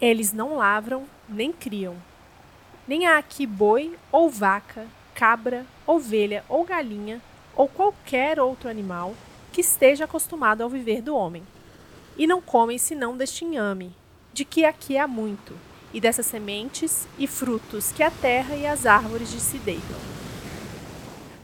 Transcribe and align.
Eles 0.00 0.32
não 0.32 0.56
lavram 0.56 1.04
nem 1.28 1.52
criam. 1.52 1.96
Nem 2.86 3.06
há 3.06 3.18
aqui 3.18 3.46
boi 3.46 3.96
ou 4.12 4.28
vaca, 4.28 4.86
cabra, 5.14 5.64
ovelha 5.86 6.44
ou 6.48 6.64
galinha 6.64 7.20
ou 7.56 7.68
qualquer 7.68 8.40
outro 8.40 8.68
animal 8.68 9.14
que 9.52 9.60
esteja 9.60 10.04
acostumado 10.04 10.62
ao 10.62 10.68
viver 10.68 11.00
do 11.00 11.14
homem. 11.14 11.42
E 12.16 12.26
não 12.26 12.40
comem 12.40 12.76
senão 12.76 13.16
deste 13.16 13.44
inhame, 13.44 13.94
de 14.32 14.44
que 14.44 14.64
aqui 14.64 14.98
há 14.98 15.06
muito, 15.06 15.56
e 15.92 16.00
dessas 16.00 16.26
sementes 16.26 17.06
e 17.18 17.26
frutos 17.26 17.92
que 17.92 18.02
a 18.02 18.10
terra 18.10 18.56
e 18.56 18.66
as 18.66 18.84
árvores 18.84 19.30
de 19.30 19.40
se 19.40 19.58
deitam. 19.58 19.96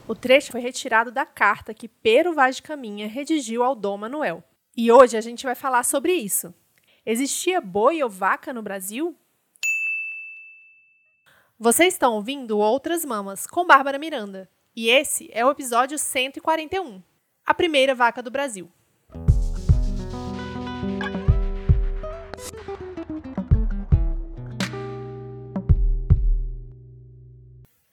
O 0.08 0.14
trecho 0.14 0.50
foi 0.50 0.60
retirado 0.60 1.12
da 1.12 1.24
carta 1.24 1.72
que 1.72 1.86
Pero 1.86 2.34
Vaz 2.34 2.56
de 2.56 2.62
Caminha 2.62 3.06
redigiu 3.06 3.62
ao 3.62 3.76
Dom 3.76 3.96
Manuel. 3.96 4.42
E 4.76 4.90
hoje 4.90 5.16
a 5.16 5.20
gente 5.20 5.44
vai 5.44 5.54
falar 5.54 5.84
sobre 5.84 6.12
isso. 6.12 6.52
Existia 7.04 7.62
boi 7.62 8.02
ou 8.02 8.10
vaca 8.10 8.52
no 8.52 8.60
Brasil? 8.60 9.16
Vocês 11.58 11.94
estão 11.94 12.12
ouvindo 12.12 12.58
Outras 12.58 13.06
Mamas 13.06 13.46
com 13.46 13.66
Bárbara 13.66 13.98
Miranda. 13.98 14.50
E 14.76 14.90
esse 14.90 15.30
é 15.32 15.42
o 15.44 15.50
episódio 15.50 15.98
141 15.98 17.02
A 17.46 17.54
Primeira 17.54 17.94
Vaca 17.94 18.22
do 18.22 18.30
Brasil. 18.30 18.70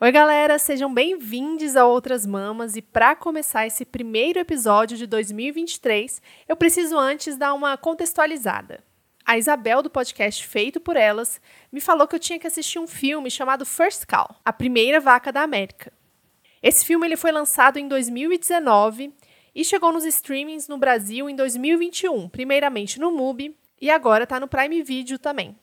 Oi, 0.02 0.12
galera, 0.12 0.60
sejam 0.60 0.94
bem-vindos 0.94 1.78
a 1.78 1.86
Outras 1.86 2.26
Mamas. 2.26 2.76
E 2.76 2.82
para 2.82 3.16
começar 3.16 3.66
esse 3.66 3.86
primeiro 3.86 4.38
episódio 4.38 4.98
de 4.98 5.08
2023, 5.08 6.22
eu 6.46 6.58
preciso 6.58 6.98
antes 6.98 7.38
dar 7.38 7.54
uma 7.54 7.78
contextualizada. 7.78 8.87
A 9.30 9.38
Isabel, 9.38 9.84
do 9.84 9.90
podcast 9.90 10.48
Feito 10.48 10.80
por 10.80 10.96
Elas, 10.96 11.42
me 11.70 11.82
falou 11.82 12.08
que 12.08 12.16
eu 12.16 12.20
tinha 12.20 12.40
que 12.40 12.48
assistir 12.48 12.80
um 12.80 12.88
filme 12.88 13.30
chamado 13.30 13.66
First 13.66 14.06
Cow 14.06 14.34
A 14.46 14.54
Primeira 14.54 15.02
Vaca 15.02 15.34
da 15.34 15.42
América. 15.42 15.92
Esse 16.64 16.86
filme 16.86 17.06
ele 17.06 17.18
foi 17.18 17.34
lançado 17.34 17.78
em 17.78 17.90
2019 17.90 19.14
e 19.54 19.66
chegou 19.66 19.92
nos 19.92 20.06
streamings 20.06 20.70
no 20.70 20.78
Brasil 20.78 21.30
em 21.30 21.36
2021, 21.36 22.30
primeiramente 22.30 23.02
no 23.02 23.12
MUBI 23.12 23.54
e 23.82 23.90
agora 23.90 24.24
está 24.24 24.40
no 24.40 24.48
Prime 24.48 24.82
Video 24.82 25.20
também. 25.20 25.60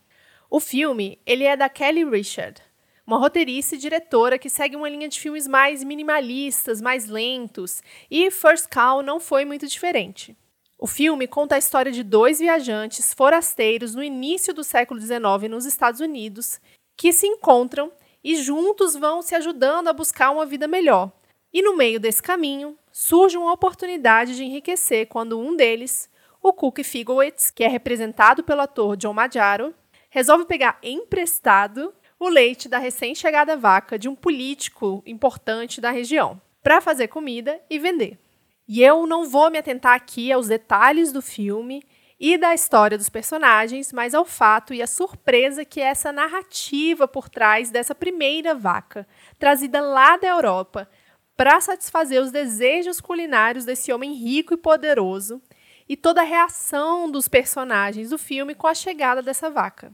O 0.50 0.60
filme 0.60 1.18
ele 1.24 1.44
é 1.44 1.56
da 1.56 1.70
Kelly 1.70 2.04
Richard 2.04 2.60
uma 3.06 3.18
roteirista 3.18 3.74
e 3.74 3.78
diretora 3.78 4.38
que 4.38 4.50
segue 4.50 4.76
uma 4.76 4.88
linha 4.88 5.08
de 5.08 5.20
filmes 5.20 5.46
mais 5.46 5.84
minimalistas, 5.84 6.80
mais 6.80 7.06
lentos, 7.06 7.82
e 8.10 8.30
First 8.30 8.68
Call 8.70 9.02
não 9.02 9.20
foi 9.20 9.44
muito 9.44 9.66
diferente. 9.66 10.36
O 10.84 10.86
filme 10.86 11.26
conta 11.26 11.54
a 11.54 11.58
história 11.58 11.90
de 11.90 12.02
dois 12.02 12.40
viajantes 12.40 13.14
forasteiros 13.14 13.94
no 13.94 14.04
início 14.04 14.52
do 14.52 14.62
século 14.62 15.00
XIX 15.00 15.48
nos 15.48 15.64
Estados 15.64 15.98
Unidos 15.98 16.60
que 16.94 17.10
se 17.10 17.26
encontram 17.26 17.90
e 18.22 18.36
juntos 18.36 18.94
vão 18.94 19.22
se 19.22 19.34
ajudando 19.34 19.88
a 19.88 19.94
buscar 19.94 20.30
uma 20.30 20.44
vida 20.44 20.68
melhor. 20.68 21.10
E 21.50 21.62
no 21.62 21.74
meio 21.74 21.98
desse 21.98 22.22
caminho 22.22 22.76
surge 22.92 23.38
uma 23.38 23.54
oportunidade 23.54 24.36
de 24.36 24.44
enriquecer 24.44 25.06
quando 25.06 25.40
um 25.40 25.56
deles, 25.56 26.10
o 26.42 26.52
Cook 26.52 26.80
Figowitz, 26.84 27.50
que 27.50 27.64
é 27.64 27.68
representado 27.68 28.44
pelo 28.44 28.60
ator 28.60 28.94
John 28.94 29.14
Maggiaro, 29.14 29.74
resolve 30.10 30.44
pegar 30.44 30.78
emprestado 30.82 31.94
o 32.20 32.28
leite 32.28 32.68
da 32.68 32.76
recém-chegada 32.76 33.56
vaca 33.56 33.98
de 33.98 34.06
um 34.06 34.14
político 34.14 35.02
importante 35.06 35.80
da 35.80 35.90
região, 35.90 36.38
para 36.62 36.82
fazer 36.82 37.08
comida 37.08 37.58
e 37.70 37.78
vender. 37.78 38.18
E 38.66 38.82
eu 38.82 39.06
não 39.06 39.28
vou 39.28 39.50
me 39.50 39.58
atentar 39.58 39.94
aqui 39.94 40.32
aos 40.32 40.48
detalhes 40.48 41.12
do 41.12 41.20
filme 41.20 41.82
e 42.18 42.38
da 42.38 42.54
história 42.54 42.96
dos 42.96 43.08
personagens, 43.08 43.92
mas 43.92 44.14
ao 44.14 44.24
fato 44.24 44.72
e 44.72 44.80
à 44.80 44.86
surpresa 44.86 45.64
que 45.64 45.80
é 45.80 45.84
essa 45.84 46.12
narrativa 46.12 47.06
por 47.06 47.28
trás 47.28 47.70
dessa 47.70 47.94
primeira 47.94 48.54
vaca, 48.54 49.06
trazida 49.38 49.80
lá 49.80 50.16
da 50.16 50.28
Europa 50.28 50.88
para 51.36 51.60
satisfazer 51.60 52.22
os 52.22 52.30
desejos 52.30 53.00
culinários 53.00 53.64
desse 53.64 53.92
homem 53.92 54.14
rico 54.14 54.54
e 54.54 54.56
poderoso, 54.56 55.42
e 55.88 55.96
toda 55.96 56.22
a 56.22 56.24
reação 56.24 57.10
dos 57.10 57.28
personagens 57.28 58.10
do 58.10 58.16
filme 58.16 58.54
com 58.54 58.66
a 58.66 58.74
chegada 58.74 59.20
dessa 59.20 59.50
vaca. 59.50 59.92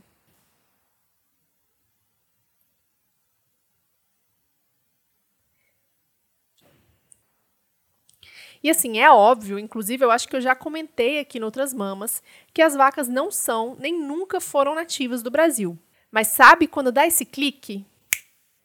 E 8.63 8.69
assim, 8.69 8.99
é 8.99 9.09
óbvio, 9.09 9.57
inclusive 9.57 10.05
eu 10.05 10.11
acho 10.11 10.27
que 10.27 10.35
eu 10.35 10.41
já 10.41 10.55
comentei 10.55 11.19
aqui 11.19 11.39
em 11.39 11.43
outras 11.43 11.73
mamas, 11.73 12.21
que 12.53 12.61
as 12.61 12.75
vacas 12.75 13.07
não 13.07 13.31
são 13.31 13.75
nem 13.79 13.99
nunca 13.99 14.39
foram 14.39 14.75
nativas 14.75 15.23
do 15.23 15.31
Brasil. 15.31 15.77
Mas 16.11 16.27
sabe 16.27 16.67
quando 16.67 16.91
dá 16.91 17.07
esse 17.07 17.25
clique? 17.25 17.85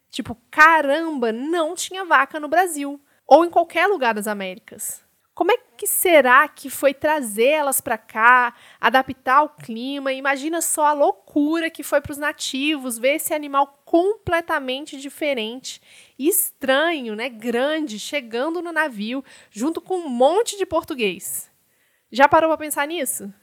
Tipo, 0.09 0.37
caramba, 0.51 1.31
não 1.31 1.75
tinha 1.75 2.05
vaca 2.05 2.39
no 2.39 2.47
Brasil. 2.47 2.99
Ou 3.25 3.43
em 3.43 3.49
qualquer 3.49 3.87
lugar 3.87 4.13
das 4.13 4.27
Américas. 4.27 5.01
Como 5.33 5.51
é 5.51 5.57
que 5.77 5.85
será 5.85 6.47
que 6.47 6.69
foi 6.69 6.93
trazer 6.93 7.49
elas 7.49 7.79
para 7.79 7.97
cá, 7.97 8.55
adaptar 8.81 9.43
o 9.43 9.49
clima? 9.49 10.11
Imagina 10.11 10.61
só 10.61 10.87
a 10.87 10.93
loucura 10.93 11.69
que 11.69 11.83
foi 11.83 12.01
para 12.01 12.11
os 12.11 12.17
nativos 12.17 12.97
ver 12.97 13.17
esse 13.17 13.33
animal 13.33 13.76
completamente 13.87 14.99
diferente, 14.99 15.81
estranho, 16.19 17.15
né, 17.15 17.29
grande, 17.29 17.97
chegando 17.97 18.61
no 18.61 18.73
navio 18.73 19.23
junto 19.49 19.79
com 19.79 19.99
um 19.99 20.09
monte 20.09 20.57
de 20.57 20.65
português. 20.65 21.49
Já 22.11 22.27
parou 22.27 22.49
para 22.49 22.57
pensar 22.57 22.85
nisso? 22.85 23.33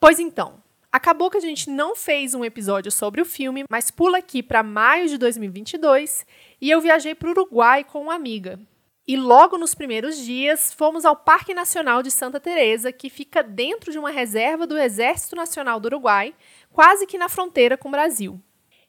Pois 0.00 0.18
então, 0.18 0.60
acabou 0.90 1.30
que 1.30 1.36
a 1.36 1.40
gente 1.40 1.70
não 1.70 1.94
fez 1.94 2.34
um 2.34 2.44
episódio 2.44 2.90
sobre 2.90 3.20
o 3.20 3.24
filme, 3.24 3.62
mas 3.70 3.88
pula 3.88 4.18
aqui 4.18 4.42
para 4.42 4.64
maio 4.64 5.06
de 5.06 5.16
2022 5.16 6.26
e 6.60 6.68
eu 6.68 6.80
viajei 6.80 7.14
para 7.14 7.28
o 7.28 7.30
Uruguai 7.30 7.84
com 7.84 8.02
uma 8.02 8.16
amiga. 8.16 8.58
E 9.06 9.16
logo 9.16 9.56
nos 9.56 9.76
primeiros 9.76 10.16
dias, 10.16 10.72
fomos 10.72 11.04
ao 11.04 11.14
Parque 11.14 11.54
Nacional 11.54 12.02
de 12.02 12.10
Santa 12.10 12.40
Teresa, 12.40 12.90
que 12.90 13.08
fica 13.08 13.44
dentro 13.44 13.92
de 13.92 13.98
uma 13.98 14.10
reserva 14.10 14.66
do 14.66 14.76
Exército 14.76 15.36
Nacional 15.36 15.78
do 15.78 15.86
Uruguai, 15.86 16.34
quase 16.72 17.06
que 17.06 17.16
na 17.16 17.28
fronteira 17.28 17.76
com 17.76 17.88
o 17.88 17.92
Brasil. 17.92 18.42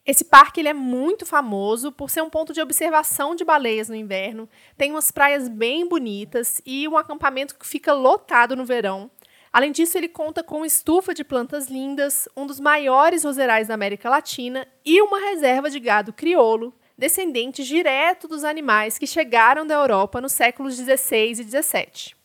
Esse 0.05 0.25
parque 0.25 0.59
ele 0.59 0.67
é 0.67 0.73
muito 0.73 1.25
famoso 1.25 1.89
por 1.91 2.09
ser 2.09 2.21
um 2.21 2.29
ponto 2.29 2.51
de 2.51 2.61
observação 2.61 3.35
de 3.35 3.45
baleias 3.45 3.87
no 3.87 3.95
inverno, 3.95 4.49
tem 4.77 4.91
umas 4.91 5.11
praias 5.11 5.47
bem 5.47 5.87
bonitas 5.87 6.61
e 6.65 6.85
um 6.89 6.97
acampamento 6.97 7.55
que 7.55 7.65
fica 7.65 7.93
lotado 7.93 8.55
no 8.55 8.65
verão. 8.65 9.09
Além 9.51 9.71
disso, 9.71 9.97
ele 9.97 10.09
conta 10.09 10.43
com 10.43 10.65
estufa 10.65 11.13
de 11.13 11.23
plantas 11.23 11.67
lindas, 11.67 12.27
um 12.35 12.45
dos 12.45 12.59
maiores 12.59 13.23
roserais 13.23 13.67
da 13.67 13.75
América 13.75 14.09
Latina 14.09 14.67
e 14.83 14.99
uma 15.01 15.19
reserva 15.19 15.69
de 15.69 15.79
gado 15.79 16.11
crioulo, 16.11 16.73
descendentes 16.97 17.67
direto 17.67 18.27
dos 18.27 18.43
animais 18.43 18.97
que 18.97 19.07
chegaram 19.07 19.65
da 19.65 19.75
Europa 19.75 20.19
nos 20.19 20.33
séculos 20.33 20.75
16 20.75 21.39
e 21.39 21.43
17. 21.43 22.17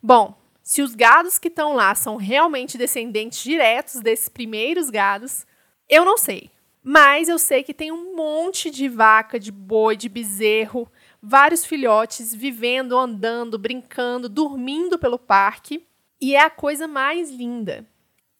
Bom, 0.00 0.40
se 0.62 0.80
os 0.80 0.94
gados 0.94 1.38
que 1.38 1.48
estão 1.48 1.74
lá 1.74 1.94
são 1.94 2.16
realmente 2.16 2.78
descendentes 2.78 3.42
diretos 3.42 4.00
desses 4.00 4.28
primeiros 4.28 4.88
gados, 4.88 5.44
eu 5.88 6.04
não 6.04 6.16
sei. 6.16 6.51
Mas 6.82 7.28
eu 7.28 7.38
sei 7.38 7.62
que 7.62 7.72
tem 7.72 7.92
um 7.92 8.16
monte 8.16 8.68
de 8.68 8.88
vaca, 8.88 9.38
de 9.38 9.52
boi, 9.52 9.96
de 9.96 10.08
bezerro, 10.08 10.90
vários 11.22 11.64
filhotes 11.64 12.34
vivendo, 12.34 12.98
andando, 12.98 13.56
brincando, 13.56 14.28
dormindo 14.28 14.98
pelo 14.98 15.18
parque. 15.18 15.86
E 16.20 16.34
é 16.34 16.40
a 16.40 16.50
coisa 16.50 16.88
mais 16.88 17.30
linda. 17.30 17.86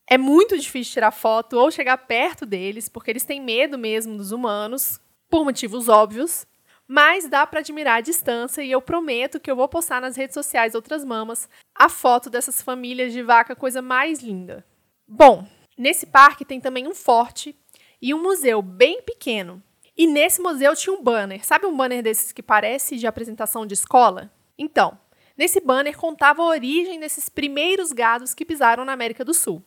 É 0.08 0.19
muito 0.19 0.58
difícil 0.58 0.94
tirar 0.94 1.12
foto 1.12 1.56
ou 1.56 1.70
chegar 1.70 1.97
perto 1.97 2.44
deles, 2.44 2.88
porque 2.88 3.10
eles 3.10 3.25
têm 3.25 3.41
medo 3.41 3.78
mesmo 3.78 4.16
dos 4.16 4.32
humanos, 4.32 5.00
por 5.30 5.44
motivos 5.44 5.88
óbvios, 5.88 6.47
mas 6.86 7.28
dá 7.28 7.47
para 7.47 7.60
admirar 7.60 7.98
a 7.98 8.03
distância 8.03 8.62
e 8.62 8.70
eu 8.70 8.82
prometo 8.82 9.41
que 9.41 9.50
eu 9.50 9.56
vou 9.56 9.69
postar 9.69 10.00
nas 10.00 10.16
redes 10.16 10.34
sociais 10.34 10.74
Outras 10.74 11.04
Mamas 11.04 11.48
a 11.74 11.88
foto 11.88 12.28
dessas 12.28 12.60
famílias 12.60 13.12
de 13.12 13.22
vaca, 13.22 13.56
coisa 13.56 13.80
mais 13.80 14.20
linda. 14.20 14.66
Bom, 15.09 15.47
nesse 15.78 16.06
parque 16.06 16.44
tem 16.44 16.60
também 16.60 16.86
um 16.86 16.94
forte 16.94 17.56
e 18.03 18.13
um 18.13 18.21
museu 18.21 18.60
bem 18.60 19.01
pequeno. 19.01 19.63
E 19.97 20.07
nesse 20.09 20.43
museu 20.43 20.75
tinha 20.75 20.93
um 20.93 21.03
banner, 21.03 21.47
sabe 21.47 21.66
um 21.66 21.77
banner 21.77 22.03
desses 22.03 22.33
que 22.33 22.43
parece 22.43 22.97
de 22.97 23.07
apresentação 23.07 23.65
de 23.65 23.75
escola? 23.75 24.33
Então, 24.59 24.99
nesse 25.39 25.60
banner 25.60 25.97
contava 25.97 26.43
a 26.43 26.47
origem 26.47 26.99
desses 26.99 27.28
primeiros 27.28 27.93
gados 27.93 28.34
que 28.34 28.45
pisaram 28.45 28.84
na 28.84 28.93
América 28.93 29.25
do 29.25 29.33
Sul. 29.33 29.63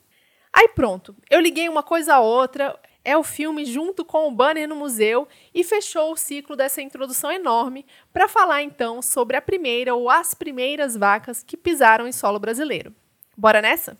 Aí 0.52 0.68
pronto, 0.70 1.16
eu 1.30 1.40
liguei 1.40 1.70
uma 1.70 1.84
coisa 1.84 2.16
a 2.16 2.20
outra, 2.20 2.78
é 3.04 3.16
o 3.16 3.24
filme 3.24 3.64
junto 3.66 4.04
com 4.04 4.28
o 4.28 4.32
banner 4.32 4.68
no 4.68 4.76
museu 4.76 5.28
e 5.54 5.64
fechou 5.64 6.12
o 6.12 6.18
ciclo 6.18 6.56
dessa 6.56 6.82
introdução 6.82 7.32
enorme 7.32 7.86
para 8.12 8.28
falar 8.28 8.64
então 8.64 9.02
sobre 9.02 9.38
a 9.38 9.42
primeira 9.42 9.94
ou 9.94 10.10
as 10.10 10.34
primeiras 10.34 10.98
vacas 10.98 11.44
que 11.44 11.56
pisaram 11.56 12.08
em 12.08 12.12
solo 12.12 12.40
brasileiro. 12.40 12.94
Bora 13.38 13.62
nessa? 13.62 13.98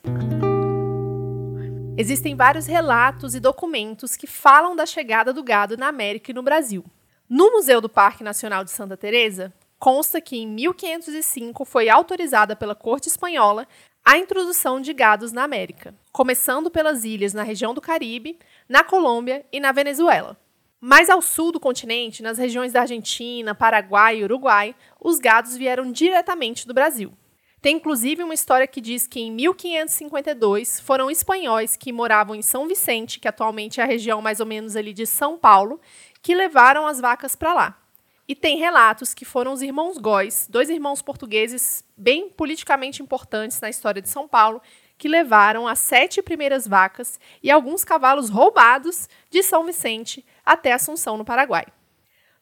Existem 1.98 2.36
vários 2.36 2.66
relatos 2.66 3.34
e 3.34 3.40
documentos 3.40 4.16
que 4.16 4.26
falam 4.26 4.76
da 4.76 4.84
chegada 4.84 5.32
do 5.32 5.42
gado 5.42 5.78
na 5.78 5.88
América 5.88 6.30
e 6.30 6.34
no 6.34 6.42
Brasil. 6.42 6.84
No 7.26 7.50
Museu 7.52 7.80
do 7.80 7.88
Parque 7.88 8.22
Nacional 8.22 8.62
de 8.64 8.70
Santa 8.70 8.98
Teresa, 8.98 9.50
consta 9.78 10.20
que 10.20 10.36
em 10.36 10.46
1505 10.46 11.64
foi 11.64 11.88
autorizada 11.88 12.54
pela 12.54 12.74
corte 12.74 13.08
espanhola 13.08 13.66
a 14.04 14.18
introdução 14.18 14.78
de 14.78 14.92
gados 14.92 15.32
na 15.32 15.42
América, 15.42 15.94
começando 16.12 16.70
pelas 16.70 17.02
ilhas 17.02 17.32
na 17.32 17.42
região 17.42 17.72
do 17.72 17.80
Caribe, 17.80 18.38
na 18.68 18.84
Colômbia 18.84 19.46
e 19.50 19.58
na 19.58 19.72
Venezuela. 19.72 20.36
Mais 20.78 21.08
ao 21.08 21.22
sul 21.22 21.50
do 21.50 21.58
continente, 21.58 22.22
nas 22.22 22.36
regiões 22.36 22.74
da 22.74 22.82
Argentina, 22.82 23.54
Paraguai 23.54 24.18
e 24.18 24.24
Uruguai, 24.24 24.74
os 25.00 25.18
gados 25.18 25.56
vieram 25.56 25.90
diretamente 25.90 26.66
do 26.66 26.74
Brasil. 26.74 27.14
Tem 27.66 27.74
inclusive 27.74 28.22
uma 28.22 28.32
história 28.32 28.64
que 28.64 28.80
diz 28.80 29.08
que 29.08 29.18
em 29.18 29.32
1552 29.32 30.78
foram 30.78 31.10
espanhóis 31.10 31.74
que 31.74 31.92
moravam 31.92 32.36
em 32.36 32.40
São 32.40 32.68
Vicente, 32.68 33.18
que 33.18 33.26
atualmente 33.26 33.80
é 33.80 33.82
a 33.82 33.86
região 33.88 34.22
mais 34.22 34.38
ou 34.38 34.46
menos 34.46 34.76
ali 34.76 34.92
de 34.92 35.04
São 35.04 35.36
Paulo, 35.36 35.80
que 36.22 36.32
levaram 36.32 36.86
as 36.86 37.00
vacas 37.00 37.34
para 37.34 37.52
lá. 37.52 37.76
E 38.28 38.36
tem 38.36 38.56
relatos 38.56 39.12
que 39.12 39.24
foram 39.24 39.52
os 39.52 39.62
irmãos 39.62 39.98
Góis, 39.98 40.46
dois 40.48 40.70
irmãos 40.70 41.02
portugueses 41.02 41.82
bem 41.96 42.30
politicamente 42.30 43.02
importantes 43.02 43.60
na 43.60 43.68
história 43.68 44.00
de 44.00 44.08
São 44.08 44.28
Paulo, 44.28 44.62
que 44.96 45.08
levaram 45.08 45.66
as 45.66 45.80
sete 45.80 46.22
primeiras 46.22 46.68
vacas 46.68 47.18
e 47.42 47.50
alguns 47.50 47.82
cavalos 47.82 48.30
roubados 48.30 49.08
de 49.28 49.42
São 49.42 49.64
Vicente 49.64 50.24
até 50.44 50.72
Assunção, 50.72 51.16
no 51.16 51.24
Paraguai. 51.24 51.66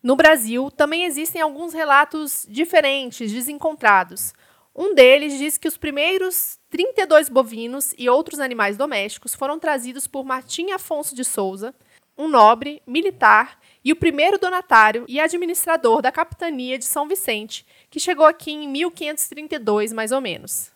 No 0.03 0.17
Brasil, 0.17 0.71
também 0.71 1.07
existem 1.07 1.41
alguns 1.41 1.73
relatos 1.73 2.45
diferentes, 2.47 3.33
desencontrados. 3.33 4.35
Um 4.75 4.93
deles 4.93 5.39
diz 5.39 5.57
que 5.57 5.69
os 5.69 5.77
primeiros 5.77 6.59
32 6.69 7.29
bovinos 7.29 7.95
e 7.97 8.09
outros 8.09 8.41
animais 8.41 8.77
domésticos 8.77 9.33
foram 9.35 9.57
trazidos 9.59 10.09
por 10.09 10.25
Martim 10.25 10.73
Afonso 10.73 11.15
de 11.15 11.25
Souza, 11.25 11.73
um 12.19 12.27
nobre, 12.27 12.83
militar 12.85 13.61
e 13.85 13.93
o 13.93 13.97
primeiro 13.97 14.37
donatário 14.37 15.05
e 15.07 15.21
administrador 15.21 16.03
da 16.03 16.11
capitania 16.11 16.77
de 16.77 16.85
São 16.85 17.07
Vicente, 17.07 17.65
que 17.89 18.01
chegou 18.01 18.27
aqui 18.27 18.51
em 18.51 18.69
1532, 18.69 19.93
mais 19.93 20.11
ou 20.11 20.21
menos. 20.21 20.73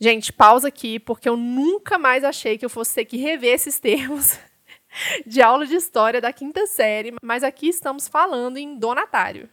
Gente, 0.00 0.32
pausa 0.32 0.68
aqui, 0.68 0.98
porque 0.98 1.28
eu 1.28 1.36
nunca 1.36 1.98
mais 1.98 2.24
achei 2.24 2.56
que 2.56 2.64
eu 2.64 2.70
fosse 2.70 2.94
ter 2.94 3.04
que 3.04 3.16
rever 3.16 3.54
esses 3.54 3.78
termos 3.78 4.38
de 5.26 5.42
aula 5.42 5.66
de 5.66 5.74
história 5.74 6.20
da 6.20 6.32
quinta 6.32 6.66
série, 6.66 7.14
mas 7.22 7.42
aqui 7.42 7.68
estamos 7.68 8.08
falando 8.08 8.56
em 8.56 8.78
donatário. 8.78 9.50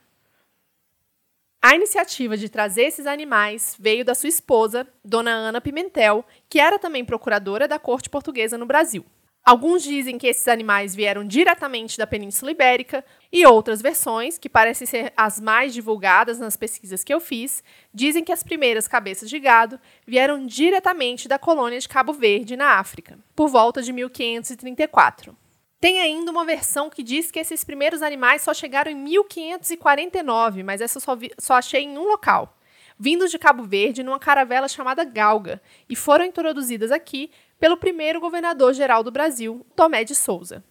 A 1.68 1.74
iniciativa 1.74 2.38
de 2.38 2.48
trazer 2.48 2.84
esses 2.84 3.08
animais 3.08 3.76
veio 3.80 4.06
da 4.06 4.14
sua 4.14 4.30
esposa, 4.30 4.88
Dona 5.04 5.32
Ana 5.32 5.60
Pimentel, 5.60 6.24
que 6.48 6.60
era 6.60 6.78
também 6.78 7.04
procuradora 7.04 7.68
da 7.68 7.80
corte 7.80 8.08
portuguesa 8.08 8.56
no 8.56 8.68
Brasil. 8.68 9.04
Alguns 9.44 9.82
dizem 9.82 10.16
que 10.20 10.28
esses 10.28 10.48
animais 10.48 10.94
vieram 10.94 11.26
diretamente 11.26 11.98
da 11.98 12.06
Península 12.06 12.52
Ibérica, 12.52 13.04
e 13.34 13.48
outras 13.48 13.82
versões, 13.82 14.38
que 14.38 14.48
parecem 14.48 14.86
ser 14.86 15.12
as 15.18 15.42
mais 15.42 15.74
divulgadas 15.74 16.38
nas 16.38 16.56
pesquisas 16.56 17.04
que 17.04 17.12
eu 17.12 17.20
fiz, 17.20 17.64
dizem 17.92 18.24
que 18.24 18.32
as 18.32 18.44
primeiras 18.44 18.88
cabeças 18.88 19.28
de 19.28 19.40
gado 19.40 19.80
vieram 20.06 20.46
diretamente 20.46 21.28
da 21.28 21.40
colônia 21.40 21.80
de 21.80 21.90
Cabo 21.90 22.14
Verde, 22.14 22.56
na 22.56 22.78
África, 22.78 23.18
por 23.36 23.48
volta 23.48 23.82
de 23.82 23.92
1534. 23.92 25.36
Tem 25.80 26.00
ainda 26.00 26.32
uma 26.32 26.46
versão 26.46 26.90
que 26.90 27.04
diz 27.04 27.30
que 27.30 27.40
esses 27.40 27.64
primeiros 27.64 28.02
animais 28.02 28.42
só 28.42 28.54
chegaram 28.54 28.92
em 28.92 28.96
1549, 28.96 30.64
mas 30.64 30.82
essa 30.82 31.00
só, 31.00 31.16
vi, 31.16 31.32
só 31.38 31.56
achei 31.56 31.84
em 31.84 31.98
um 31.98 32.08
local. 32.08 32.58
Vindos 32.98 33.30
de 33.30 33.38
Cabo 33.38 33.64
Verde 33.64 34.04
numa 34.04 34.20
caravela 34.20 34.68
chamada 34.68 35.04
Galga, 35.04 35.62
e 35.90 35.96
foram 35.96 36.24
introduzidas 36.26 36.92
aqui 36.92 37.30
pelo 37.60 37.78
primeiro 37.78 38.22
governador-geral 38.22 39.04
do 39.04 39.12
Brasil, 39.12 39.66
Tomé 39.76 40.04
de 40.04 40.16
Souza. 40.16 40.64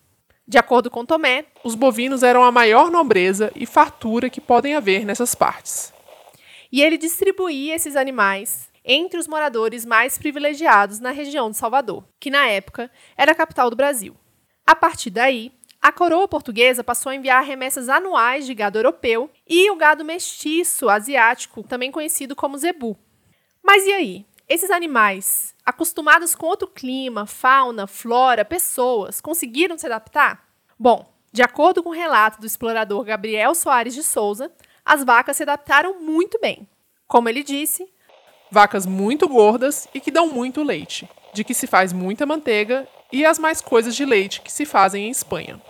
De 0.47 0.59
acordo 0.59 0.91
com 0.91 1.05
Tomé, 1.05 1.47
os 1.63 1.75
bovinos 1.75 2.23
eram 2.23 2.43
a 2.43 2.53
maior 2.53 2.91
nobreza 2.91 3.51
e 3.55 3.67
fartura 3.67 4.29
que 4.29 4.41
podem 4.41 4.75
haver 4.75 5.05
nessas 5.05 5.35
partes. 5.35 5.93
E 6.71 6.83
ele 6.83 6.99
distribuía 6.99 7.75
esses 7.75 7.97
animais 7.97 8.69
entre 8.85 9.19
os 9.19 9.27
moradores 9.27 9.87
mais 9.87 10.19
privilegiados 10.19 10.99
na 11.01 11.11
região 11.11 11.51
de 11.51 11.57
Salvador, 11.57 12.05
que 12.21 12.31
na 12.31 12.47
época 12.47 12.91
era 13.17 13.33
a 13.33 13.35
capital 13.35 13.71
do 13.71 13.77
Brasil. 13.77 14.15
A 14.67 14.75
partir 14.75 15.11
daí, 15.11 15.53
a 15.81 15.93
coroa 15.93 16.27
portuguesa 16.27 16.83
passou 16.83 17.11
a 17.11 17.15
enviar 17.15 17.45
remessas 17.45 17.91
anuais 17.91 18.47
de 18.47 18.55
gado 18.55 18.79
europeu 18.79 19.31
e 19.47 19.71
o 19.71 19.77
gado 19.77 20.05
mestiço 20.05 20.89
asiático, 20.89 21.63
também 21.63 21.93
conhecido 21.93 22.35
como 22.35 22.57
zebu. 22.57 22.97
Mas 23.63 23.87
e 23.87 23.93
aí? 23.93 24.27
Esses 24.49 24.71
animais, 24.71 25.55
acostumados 25.65 26.35
com 26.35 26.47
outro 26.47 26.69
clima, 26.69 27.27
fauna, 27.27 27.87
flora, 27.87 28.45
pessoas, 28.45 29.21
conseguiram 29.21 29.77
se 29.77 29.87
adaptar? 29.87 30.47
Bom, 30.79 31.13
de 31.33 31.43
acordo 31.43 31.83
com 31.83 31.91
o 31.91 31.95
relato 31.95 32.41
do 32.41 32.47
explorador 32.47 33.05
Gabriel 33.05 33.55
Soares 33.55 33.95
de 33.95 34.03
Souza, 34.03 34.53
as 34.85 35.03
vacas 35.05 35.37
se 35.37 35.43
adaptaram 35.43 36.01
muito 36.01 36.39
bem. 36.41 36.69
Como 37.07 37.29
ele 37.29 37.43
disse, 37.43 37.87
vacas 38.51 38.87
muito 38.87 39.29
gordas 39.29 39.89
e 39.95 40.01
que 40.01 40.11
dão 40.11 40.29
muito 40.29 40.63
leite, 40.63 41.09
de 41.33 41.43
que 41.43 41.55
se 41.55 41.67
faz 41.67 41.93
muita 41.93 42.25
manteiga 42.25 42.87
e 43.15 43.25
as 43.25 43.39
mais 43.39 43.61
coisas 43.61 43.95
de 43.95 44.05
leite 44.05 44.41
que 44.41 44.51
se 44.51 44.65
fazem 44.65 45.07
em 45.07 45.11
Espanha. 45.11 45.63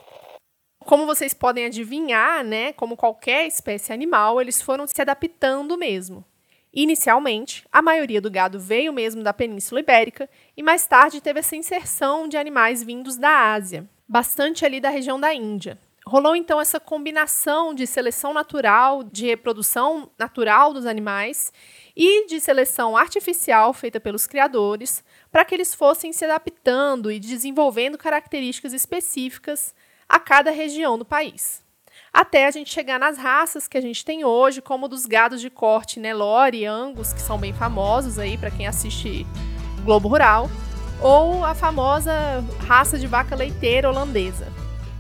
Como 0.83 1.05
vocês 1.05 1.35
podem 1.35 1.67
adivinhar, 1.67 2.43
né, 2.43 2.73
como 2.73 2.97
qualquer 2.97 3.47
espécie 3.47 3.93
animal, 3.93 4.41
eles 4.41 4.63
foram 4.63 4.87
se 4.87 5.01
adaptando 5.03 5.77
mesmo. 5.77 6.25
Inicialmente, 6.73 7.63
a 7.71 7.83
maioria 7.83 8.21
do 8.21 8.31
gado 8.31 8.59
veio 8.59 8.95
mesmo 8.95 9.23
da 9.23 9.35
Península 9.35 9.81
Ibérica 9.81 10.29
e 10.57 10.63
mais 10.63 10.87
tarde 10.87 11.21
teve 11.21 11.41
essa 11.41 11.55
inserção 11.55 12.27
de 12.27 12.39
animais 12.39 12.83
vindos 12.83 13.19
da 13.19 13.53
Ásia, 13.53 13.87
bastante 14.09 14.65
ali 14.65 14.81
da 14.81 14.89
região 14.89 15.21
da 15.21 15.35
Índia. 15.35 15.79
Rolou 16.07 16.35
então 16.35 16.61
essa 16.61 16.81
combinação 16.81 17.75
de 17.75 17.87
seleção 17.87 18.33
natural, 18.33 19.03
de 19.03 19.27
reprodução 19.27 20.11
natural 20.19 20.73
dos 20.73 20.87
animais 20.87 21.53
e 21.95 22.27
de 22.27 22.41
seleção 22.41 22.97
artificial 22.97 23.73
feita 23.73 24.01
pelos 24.01 24.27
criadores, 24.27 25.05
para 25.35 25.45
que 25.45 25.53
eles 25.53 25.75
fossem 25.75 26.13
se 26.13 26.25
adaptando 26.25 27.11
e 27.11 27.19
desenvolvendo 27.19 27.99
características 27.99 28.73
específicas 28.73 29.75
a 30.09 30.21
cada 30.21 30.53
região 30.53 30.97
do 30.97 31.05
país. 31.05 31.61
Até 32.13 32.47
a 32.47 32.53
gente 32.53 32.73
chegar 32.73 33.01
nas 33.01 33.19
raças 33.19 33.67
que 33.67 33.77
a 33.77 33.81
gente 33.81 34.05
tem 34.05 34.25
hoje, 34.25 34.63
como 34.63 34.87
dos 34.87 35.07
gados 35.07 35.41
de 35.41 35.51
corte 35.51 35.99
Nelore 35.99 36.59
e 36.59 36.67
Angus, 36.67 37.13
que 37.13 37.21
são 37.21 37.37
bem 37.37 37.53
famosos 37.53 38.17
aí 38.17 38.39
para 38.39 38.49
quem 38.49 38.69
assiste 38.69 39.27
Globo 39.85 40.07
Rural, 40.07 40.49
ou 41.03 41.45
a 41.45 41.53
famosa 41.53 42.13
raça 42.69 42.97
de 42.97 43.09
vaca 43.09 43.35
leiteira 43.35 43.91
holandesa. 43.91 44.47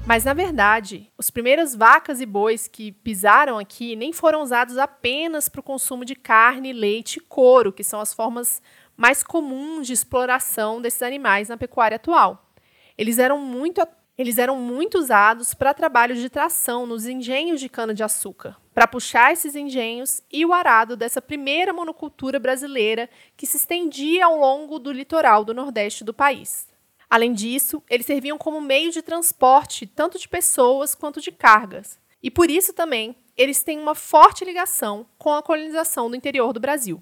Mas 0.04 0.24
na 0.24 0.34
verdade, 0.34 1.10
os 1.16 1.30
primeiros 1.30 1.76
vacas 1.76 2.20
e 2.20 2.26
bois 2.26 2.66
que 2.66 2.90
pisaram 2.90 3.56
aqui 3.56 3.94
nem 3.94 4.12
foram 4.12 4.42
usados 4.42 4.78
apenas 4.78 5.48
para 5.48 5.60
o 5.60 5.64
consumo 5.64 6.04
de 6.04 6.16
carne, 6.16 6.72
leite 6.72 7.18
e 7.18 7.20
couro, 7.20 7.72
que 7.72 7.84
são 7.84 8.00
as 8.00 8.12
formas 8.12 8.60
mais 8.96 9.22
comuns 9.22 9.86
de 9.86 9.92
exploração 9.92 10.80
desses 10.80 11.02
animais 11.02 11.48
na 11.48 11.56
pecuária 11.56 11.96
atual. 11.96 12.50
Eles 12.96 13.18
eram 13.18 13.38
muito, 13.38 13.80
eles 14.16 14.38
eram 14.38 14.56
muito 14.56 14.98
usados 14.98 15.54
para 15.54 15.74
trabalhos 15.74 16.18
de 16.18 16.30
tração 16.30 16.86
nos 16.86 17.06
engenhos 17.06 17.60
de 17.60 17.68
cana-de-açúcar, 17.68 18.56
para 18.72 18.86
puxar 18.86 19.32
esses 19.32 19.54
engenhos 19.54 20.22
e 20.32 20.44
o 20.46 20.52
arado 20.52 20.96
dessa 20.96 21.20
primeira 21.20 21.72
monocultura 21.72 22.38
brasileira 22.38 23.08
que 23.36 23.46
se 23.46 23.56
estendia 23.56 24.26
ao 24.26 24.38
longo 24.38 24.78
do 24.78 24.92
litoral 24.92 25.44
do 25.44 25.54
nordeste 25.54 26.04
do 26.04 26.14
país. 26.14 26.68
Além 27.10 27.32
disso, 27.32 27.82
eles 27.88 28.06
serviam 28.06 28.38
como 28.38 28.60
meio 28.60 28.90
de 28.90 29.02
transporte 29.02 29.86
tanto 29.86 30.18
de 30.18 30.28
pessoas 30.28 30.94
quanto 30.94 31.20
de 31.20 31.30
cargas. 31.30 31.98
E 32.22 32.30
por 32.30 32.50
isso 32.50 32.72
também 32.72 33.14
eles 33.36 33.62
têm 33.62 33.78
uma 33.78 33.94
forte 33.94 34.44
ligação 34.44 35.06
com 35.18 35.32
a 35.34 35.42
colonização 35.42 36.08
do 36.08 36.16
interior 36.16 36.52
do 36.52 36.60
Brasil. 36.60 37.00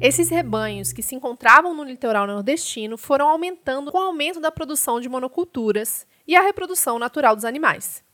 Esses 0.00 0.28
rebanhos 0.28 0.92
que 0.92 1.02
se 1.02 1.16
encontravam 1.16 1.74
no 1.74 1.82
litoral 1.82 2.24
nordestino 2.24 2.96
foram 2.96 3.28
aumentando 3.28 3.90
com 3.90 3.98
o 3.98 4.02
aumento 4.02 4.38
da 4.38 4.52
produção 4.52 5.00
de 5.00 5.08
monoculturas 5.08 6.06
e 6.24 6.36
a 6.36 6.40
reprodução 6.42 7.00
natural 7.00 7.34
dos 7.34 7.44
animais. 7.44 8.04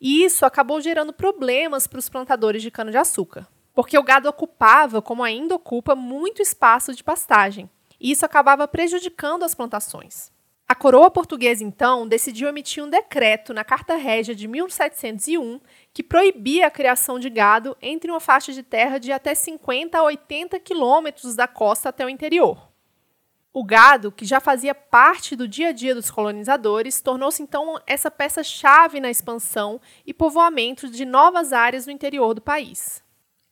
E 0.00 0.24
isso 0.24 0.46
acabou 0.46 0.80
gerando 0.80 1.12
problemas 1.12 1.86
para 1.86 1.98
os 1.98 2.08
plantadores 2.08 2.62
de 2.62 2.70
cana-de-açúcar, 2.70 3.46
porque 3.74 3.98
o 3.98 4.02
gado 4.02 4.26
ocupava, 4.26 5.02
como 5.02 5.22
ainda 5.22 5.54
ocupa, 5.54 5.94
muito 5.94 6.40
espaço 6.40 6.94
de 6.94 7.04
pastagem, 7.04 7.68
e 8.00 8.10
isso 8.10 8.24
acabava 8.24 8.66
prejudicando 8.66 9.42
as 9.42 9.54
plantações. 9.54 10.32
A 10.66 10.74
coroa 10.74 11.10
portuguesa, 11.10 11.62
então, 11.62 12.08
decidiu 12.08 12.48
emitir 12.48 12.82
um 12.82 12.88
decreto 12.88 13.52
na 13.52 13.62
Carta 13.62 13.96
Régia 13.96 14.34
de 14.34 14.48
1701 14.48 15.60
que 15.92 16.02
proibia 16.02 16.66
a 16.66 16.70
criação 16.70 17.18
de 17.18 17.28
gado 17.28 17.76
entre 17.82 18.10
uma 18.10 18.18
faixa 18.18 18.50
de 18.50 18.62
terra 18.62 18.96
de 18.98 19.12
até 19.12 19.34
50 19.34 19.98
a 19.98 20.02
80 20.02 20.58
quilômetros 20.60 21.36
da 21.36 21.46
costa 21.46 21.90
até 21.90 22.04
o 22.06 22.08
interior. 22.08 22.70
O 23.52 23.62
gado, 23.62 24.10
que 24.10 24.24
já 24.24 24.40
fazia 24.40 24.74
parte 24.74 25.36
do 25.36 25.46
dia 25.46 25.68
a 25.68 25.72
dia 25.72 25.94
dos 25.94 26.10
colonizadores, 26.10 27.00
tornou-se 27.02 27.42
então 27.42 27.78
essa 27.86 28.10
peça-chave 28.10 29.00
na 29.00 29.10
expansão 29.10 29.78
e 30.06 30.14
povoamento 30.14 30.88
de 30.88 31.04
novas 31.04 31.52
áreas 31.52 31.86
no 31.86 31.92
interior 31.92 32.32
do 32.32 32.40
país. 32.40 33.03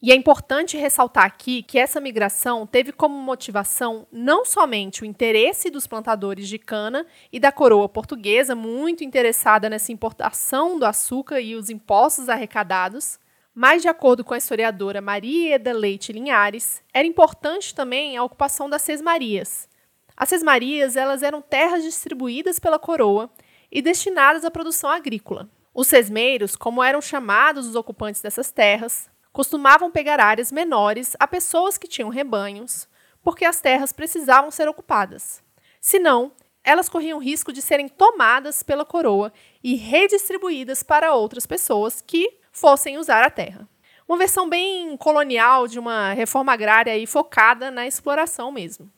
E 0.05 0.11
é 0.11 0.17
importante 0.17 0.77
ressaltar 0.77 1.25
aqui 1.25 1.63
que 1.63 1.79
essa 1.79 2.01
migração 2.01 2.67
teve 2.67 2.91
como 2.91 3.15
motivação 3.15 4.05
não 4.11 4.45
somente 4.45 5.03
o 5.03 5.07
interesse 5.07 5.71
dos 5.71 5.87
plantadores 5.87 6.49
de 6.49 6.59
cana 6.59 7.07
e 7.33 7.39
da 7.39 7.53
coroa 7.53 7.89
portuguesa, 7.89 8.57
muito 8.57 9.05
interessada 9.05 9.71
nessa 9.71 9.93
importação 9.93 10.77
do 10.77 10.85
açúcar 10.85 11.41
e 11.41 11.55
os 11.55 11.71
impostos 11.71 12.29
arrecadados, 12.29 13.21
Mas, 13.55 13.83
de 13.83 13.89
acordo 13.89 14.25
com 14.25 14.33
a 14.33 14.39
historiadora 14.39 15.03
Maria 15.03 15.57
Eda 15.57 15.75
Leite 15.75 16.11
Linhares, 16.11 16.83
era 16.93 17.07
importante 17.07 17.75
também 17.75 18.17
a 18.17 18.25
ocupação 18.25 18.69
das 18.69 18.81
Sesmarias. 18.81 19.69
As 20.17 20.31
Sesmarias 20.31 20.97
elas 20.97 21.23
eram 21.23 21.43
terras 21.43 21.83
distribuídas 21.83 22.59
pela 22.59 22.79
coroa 22.79 23.31
e 23.71 23.83
destinadas 23.83 24.45
à 24.45 24.51
produção 24.51 24.89
agrícola. 24.89 25.51
Os 25.75 25.87
sesmeiros, 25.87 26.57
como 26.57 26.83
eram 26.83 27.01
chamados 27.01 27.67
os 27.67 27.75
ocupantes 27.75 28.21
dessas 28.21 28.51
terras, 28.51 29.11
costumavam 29.33 29.91
pegar 29.91 30.21
áreas 30.21 30.53
menores 30.53 31.17
a 31.19 31.27
pessoas 31.27 31.79
que 31.79 31.89
tinham 31.89 32.11
rebanhos, 32.11 32.87
porque 33.23 33.45
as 33.45 33.61
terras 33.61 33.93
precisavam 33.93 34.51
ser 34.51 34.69
ocupadas. 34.69 35.43
Senão, 35.81 36.33
elas 36.65 36.89
corriam 36.89 37.19
risco 37.19 37.53
de 37.53 37.61
serem 37.61 37.89
tomadas 37.89 38.63
pela 38.63 38.85
coroa 38.85 39.33
e 39.63 39.75
redistribuídas 39.75 40.83
para 40.83 41.15
outras 41.15 41.47
pessoas 41.47 42.01
que 42.01 42.39
fossem 42.53 42.99
usar 42.99 43.25
a 43.25 43.31
terra. 43.31 43.69
Uma 44.07 44.19
versão 44.19 44.49
bem 44.49 44.97
colonial 44.97 45.67
de 45.67 45.79
uma 45.79 46.13
reforma 46.13 46.53
agrária 46.53 46.97
e 46.97 47.07
focada 47.07 47.71
na 47.71 47.87
exploração 47.87 48.53
mesmo. 48.53 48.91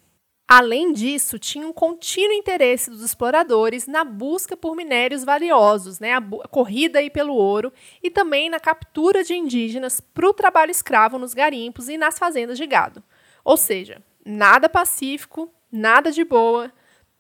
Além 0.56 0.92
disso, 0.92 1.37
tinha 1.37 1.66
um 1.66 1.73
contínuo 1.73 2.32
interesse 2.32 2.88
dos 2.88 3.02
exploradores 3.02 3.88
na 3.88 4.04
busca 4.04 4.56
por 4.56 4.76
minérios 4.76 5.25
valiosos, 5.25 5.99
né, 5.99 6.12
a, 6.12 6.18
a 6.18 6.46
corrida 6.46 7.00
aí 7.00 7.11
pelo 7.11 7.34
ouro, 7.34 7.73
e 8.00 8.08
também 8.08 8.49
na 8.49 8.61
captura 8.61 9.25
de 9.25 9.34
indígenas 9.34 10.00
para 10.00 10.28
o 10.28 10.32
trabalho 10.32 10.70
escravo 10.70 11.18
nos 11.18 11.34
garimpos 11.34 11.88
e 11.88 11.99
nas 11.99 12.20
fazendas 12.20 12.56
de 12.56 12.68
gado. 12.68 13.02
Ou 13.44 13.56
seja, 13.56 14.00
nada 14.25 14.68
pacífico, 14.68 15.52
nada 15.73 16.12
de 16.12 16.23
boa, 16.23 16.70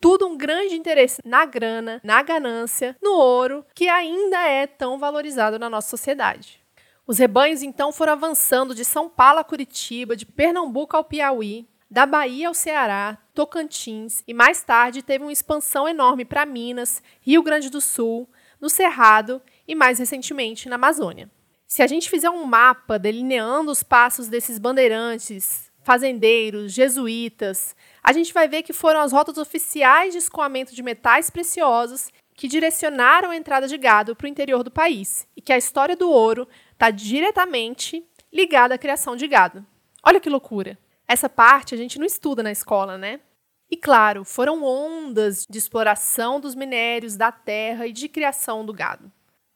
tudo 0.00 0.28
um 0.28 0.36
grande 0.36 0.76
interesse 0.76 1.20
na 1.24 1.44
grana, 1.44 2.00
na 2.04 2.22
ganância, 2.22 2.96
no 3.02 3.14
ouro, 3.14 3.66
que 3.74 3.88
ainda 3.88 4.46
é 4.46 4.64
tão 4.64 4.96
valorizado 4.96 5.58
na 5.58 5.68
nossa 5.68 5.88
sociedade. 5.88 6.60
Os 7.04 7.18
rebanhos 7.18 7.64
então 7.64 7.90
foram 7.90 8.12
avançando 8.12 8.76
de 8.76 8.84
São 8.84 9.08
Paulo 9.08 9.40
a 9.40 9.44
Curitiba, 9.44 10.14
de 10.14 10.24
Pernambuco 10.24 10.96
ao 10.96 11.02
Piauí, 11.02 11.66
da 11.94 12.06
Bahia 12.06 12.48
ao 12.48 12.54
Ceará, 12.54 13.16
Tocantins 13.32 14.24
e 14.26 14.34
mais 14.34 14.64
tarde 14.64 15.00
teve 15.00 15.22
uma 15.22 15.32
expansão 15.32 15.86
enorme 15.88 16.24
para 16.24 16.44
Minas, 16.44 17.00
Rio 17.20 17.40
Grande 17.40 17.70
do 17.70 17.80
Sul, 17.80 18.28
no 18.60 18.68
Cerrado 18.68 19.40
e 19.64 19.76
mais 19.76 20.00
recentemente 20.00 20.68
na 20.68 20.74
Amazônia. 20.74 21.30
Se 21.68 21.84
a 21.84 21.86
gente 21.86 22.10
fizer 22.10 22.28
um 22.28 22.44
mapa 22.46 22.98
delineando 22.98 23.70
os 23.70 23.84
passos 23.84 24.26
desses 24.26 24.58
bandeirantes, 24.58 25.70
fazendeiros, 25.84 26.72
jesuítas, 26.72 27.76
a 28.02 28.12
gente 28.12 28.34
vai 28.34 28.48
ver 28.48 28.64
que 28.64 28.72
foram 28.72 28.98
as 28.98 29.12
rotas 29.12 29.38
oficiais 29.38 30.12
de 30.12 30.18
escoamento 30.18 30.74
de 30.74 30.82
metais 30.82 31.30
preciosos 31.30 32.10
que 32.34 32.48
direcionaram 32.48 33.30
a 33.30 33.36
entrada 33.36 33.68
de 33.68 33.78
gado 33.78 34.16
para 34.16 34.24
o 34.24 34.28
interior 34.28 34.64
do 34.64 34.70
país 34.70 35.28
e 35.36 35.40
que 35.40 35.52
a 35.52 35.56
história 35.56 35.94
do 35.94 36.10
ouro 36.10 36.48
está 36.72 36.90
diretamente 36.90 38.04
ligada 38.32 38.74
à 38.74 38.78
criação 38.78 39.14
de 39.14 39.28
gado. 39.28 39.64
Olha 40.02 40.18
que 40.18 40.28
loucura! 40.28 40.76
Essa 41.06 41.28
parte 41.28 41.74
a 41.74 41.78
gente 41.78 41.98
não 41.98 42.06
estuda 42.06 42.42
na 42.42 42.50
escola, 42.50 42.96
né? 42.96 43.20
E 43.70 43.76
claro, 43.76 44.24
foram 44.24 44.62
ondas 44.62 45.46
de 45.48 45.58
exploração 45.58 46.38
dos 46.38 46.54
minérios, 46.54 47.16
da 47.16 47.32
terra 47.32 47.86
e 47.86 47.92
de 47.92 48.08
criação 48.08 48.64
do 48.64 48.72
gado. 48.72 49.10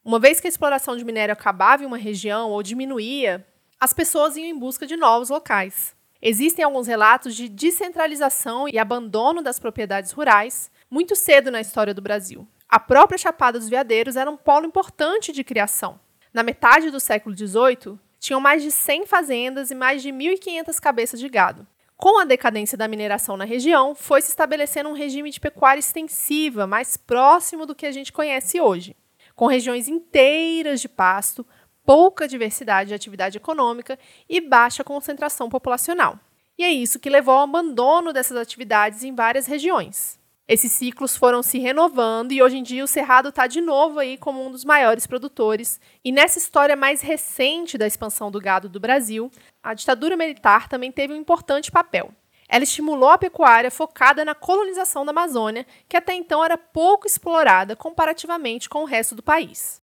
Uma 0.04 0.18
vez 0.18 0.40
que 0.40 0.46
a 0.46 0.50
exploração 0.50 0.96
de 0.96 1.04
minério 1.04 1.32
acabava 1.32 1.82
em 1.82 1.86
uma 1.86 1.98
região 1.98 2.50
ou 2.50 2.62
diminuía, 2.62 3.46
as 3.78 3.92
pessoas 3.92 4.36
iam 4.36 4.46
em 4.46 4.58
busca 4.58 4.86
de 4.86 4.96
novos 4.96 5.28
locais. 5.28 5.94
Existem 6.20 6.64
alguns 6.64 6.86
relatos 6.86 7.34
de 7.34 7.48
descentralização 7.48 8.68
e 8.68 8.78
abandono 8.78 9.40
das 9.40 9.60
propriedades 9.60 10.10
rurais 10.10 10.70
muito 10.90 11.14
cedo 11.14 11.50
na 11.50 11.60
história 11.60 11.94
do 11.94 12.02
Brasil. 12.02 12.46
A 12.68 12.80
própria 12.80 13.18
Chapada 13.18 13.58
dos 13.58 13.68
Veadeiros 13.68 14.16
era 14.16 14.30
um 14.30 14.36
polo 14.36 14.66
importante 14.66 15.32
de 15.32 15.44
criação. 15.44 16.00
Na 16.32 16.42
metade 16.42 16.90
do 16.90 16.98
século 16.98 17.36
XVIII, 17.36 17.98
tinham 18.18 18.40
mais 18.40 18.62
de 18.62 18.70
100 18.70 19.06
fazendas 19.06 19.70
e 19.70 19.74
mais 19.74 20.02
de 20.02 20.10
1.500 20.10 20.78
cabeças 20.80 21.20
de 21.20 21.28
gado. 21.28 21.66
Com 21.96 22.20
a 22.20 22.24
decadência 22.24 22.78
da 22.78 22.86
mineração 22.86 23.36
na 23.36 23.44
região, 23.44 23.94
foi 23.94 24.22
se 24.22 24.28
estabelecendo 24.28 24.88
um 24.88 24.92
regime 24.92 25.30
de 25.30 25.40
pecuária 25.40 25.80
extensiva, 25.80 26.66
mais 26.66 26.96
próximo 26.96 27.66
do 27.66 27.74
que 27.74 27.86
a 27.86 27.90
gente 27.90 28.12
conhece 28.12 28.60
hoje, 28.60 28.96
com 29.34 29.46
regiões 29.46 29.88
inteiras 29.88 30.80
de 30.80 30.88
pasto, 30.88 31.44
pouca 31.84 32.28
diversidade 32.28 32.88
de 32.88 32.94
atividade 32.94 33.38
econômica 33.38 33.98
e 34.28 34.40
baixa 34.40 34.84
concentração 34.84 35.48
populacional. 35.48 36.20
E 36.58 36.64
é 36.64 36.70
isso 36.70 36.98
que 36.98 37.08
levou 37.08 37.34
ao 37.34 37.44
abandono 37.44 38.12
dessas 38.12 38.36
atividades 38.36 39.02
em 39.02 39.14
várias 39.14 39.46
regiões. 39.46 40.17
Esses 40.48 40.72
ciclos 40.72 41.14
foram 41.14 41.42
se 41.42 41.58
renovando 41.58 42.32
e 42.32 42.42
hoje 42.42 42.56
em 42.56 42.62
dia 42.62 42.82
o 42.82 42.88
Cerrado 42.88 43.28
está 43.28 43.46
de 43.46 43.60
novo 43.60 43.98
aí 43.98 44.16
como 44.16 44.42
um 44.42 44.50
dos 44.50 44.64
maiores 44.64 45.06
produtores. 45.06 45.78
E 46.02 46.10
nessa 46.10 46.38
história 46.38 46.74
mais 46.74 47.02
recente 47.02 47.76
da 47.76 47.86
expansão 47.86 48.30
do 48.30 48.40
gado 48.40 48.66
do 48.66 48.80
Brasil, 48.80 49.30
a 49.62 49.74
ditadura 49.74 50.16
militar 50.16 50.66
também 50.66 50.90
teve 50.90 51.12
um 51.12 51.16
importante 51.16 51.70
papel. 51.70 52.14
Ela 52.48 52.64
estimulou 52.64 53.10
a 53.10 53.18
pecuária 53.18 53.70
focada 53.70 54.24
na 54.24 54.34
colonização 54.34 55.04
da 55.04 55.10
Amazônia, 55.10 55.66
que 55.86 55.98
até 55.98 56.14
então 56.14 56.42
era 56.42 56.56
pouco 56.56 57.06
explorada 57.06 57.76
comparativamente 57.76 58.70
com 58.70 58.80
o 58.84 58.86
resto 58.86 59.14
do 59.14 59.22
país. 59.22 59.82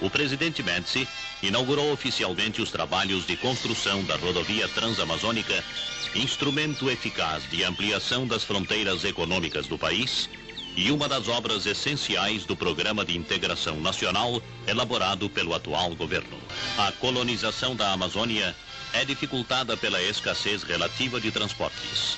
O 0.00 0.08
presidente 0.08 0.62
Médici 0.62 1.08
inaugurou 1.42 1.92
oficialmente 1.92 2.62
os 2.62 2.70
trabalhos 2.70 3.26
de 3.26 3.36
construção 3.36 4.04
da 4.04 4.16
rodovia 4.16 4.68
transamazônica, 4.68 5.64
instrumento 6.14 6.88
eficaz 6.88 7.48
de 7.50 7.64
ampliação 7.64 8.26
das 8.26 8.44
fronteiras 8.44 9.04
econômicas 9.04 9.66
do 9.66 9.76
país 9.76 10.28
e 10.76 10.92
uma 10.92 11.08
das 11.08 11.26
obras 11.26 11.66
essenciais 11.66 12.44
do 12.44 12.56
Programa 12.56 13.04
de 13.04 13.16
Integração 13.16 13.80
Nacional 13.80 14.40
elaborado 14.68 15.28
pelo 15.28 15.52
atual 15.52 15.92
governo. 15.96 16.38
A 16.78 16.92
colonização 16.92 17.74
da 17.74 17.92
Amazônia 17.92 18.54
é 18.92 19.04
dificultada 19.04 19.76
pela 19.76 20.00
escassez 20.00 20.62
relativa 20.62 21.20
de 21.20 21.32
transportes. 21.32 22.16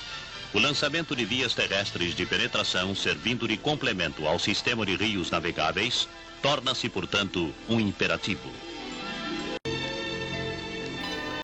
O 0.53 0.59
lançamento 0.59 1.15
de 1.15 1.25
vias 1.25 1.55
terrestres 1.55 2.13
de 2.13 2.25
penetração 2.27 2.93
servindo 2.93 3.47
de 3.47 3.57
complemento 3.57 4.27
ao 4.27 4.37
sistema 4.37 4.85
de 4.85 4.95
rios 4.95 5.31
navegáveis 5.31 6.07
torna-se, 6.41 6.89
portanto, 6.89 7.53
um 7.69 7.79
imperativo. 7.79 8.49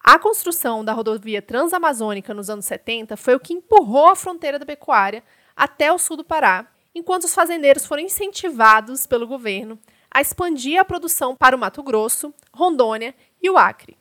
A 0.03 0.17
construção 0.17 0.85
da 0.85 0.93
rodovia 0.93 1.41
transamazônica 1.41 2.33
nos 2.33 2.49
anos 2.49 2.65
70 2.65 3.17
foi 3.17 3.35
o 3.35 3.39
que 3.39 3.53
empurrou 3.53 4.07
a 4.07 4.15
fronteira 4.15 4.57
da 4.57 4.65
pecuária 4.65 5.21
até 5.55 5.91
o 5.91 5.97
sul 5.97 6.15
do 6.15 6.23
Pará, 6.23 6.65
enquanto 6.95 7.25
os 7.25 7.33
fazendeiros 7.33 7.85
foram 7.85 8.03
incentivados 8.03 9.05
pelo 9.05 9.27
governo 9.27 9.77
a 10.09 10.21
expandir 10.21 10.79
a 10.79 10.85
produção 10.85 11.35
para 11.35 11.55
o 11.55 11.59
Mato 11.59 11.83
Grosso, 11.83 12.33
Rondônia 12.53 13.13
e 13.41 13.49
o 13.49 13.57
Acre. 13.57 13.97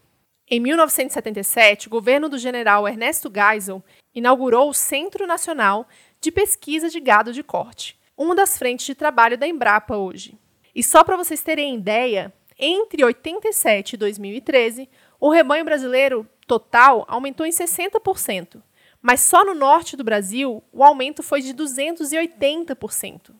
Em 0.48 0.60
1977, 0.60 1.88
o 1.88 1.90
governo 1.90 2.28
do 2.28 2.38
general 2.38 2.86
Ernesto 2.86 3.28
Geisel 3.28 3.82
inaugurou 4.14 4.70
o 4.70 4.74
Centro 4.74 5.26
Nacional 5.26 5.88
de 6.20 6.30
Pesquisa 6.30 6.88
de 6.88 7.00
Gado 7.00 7.32
de 7.32 7.42
Corte, 7.42 7.98
uma 8.16 8.34
das 8.34 8.56
frentes 8.56 8.86
de 8.86 8.94
trabalho 8.94 9.36
da 9.36 9.48
Embrapa 9.48 9.96
hoje. 9.96 10.38
E 10.76 10.82
só 10.82 11.02
para 11.02 11.16
vocês 11.16 11.42
terem 11.42 11.74
ideia, 11.74 12.30
entre 12.58 13.02
87 13.02 13.94
e 13.94 13.96
2013, 13.96 14.86
o 15.18 15.30
rebanho 15.30 15.64
brasileiro 15.64 16.28
total 16.46 17.06
aumentou 17.08 17.46
em 17.46 17.50
60%, 17.50 18.62
mas 19.00 19.22
só 19.22 19.42
no 19.42 19.54
norte 19.54 19.96
do 19.96 20.04
Brasil 20.04 20.62
o 20.70 20.84
aumento 20.84 21.22
foi 21.22 21.40
de 21.40 21.54
280%. 21.54 23.30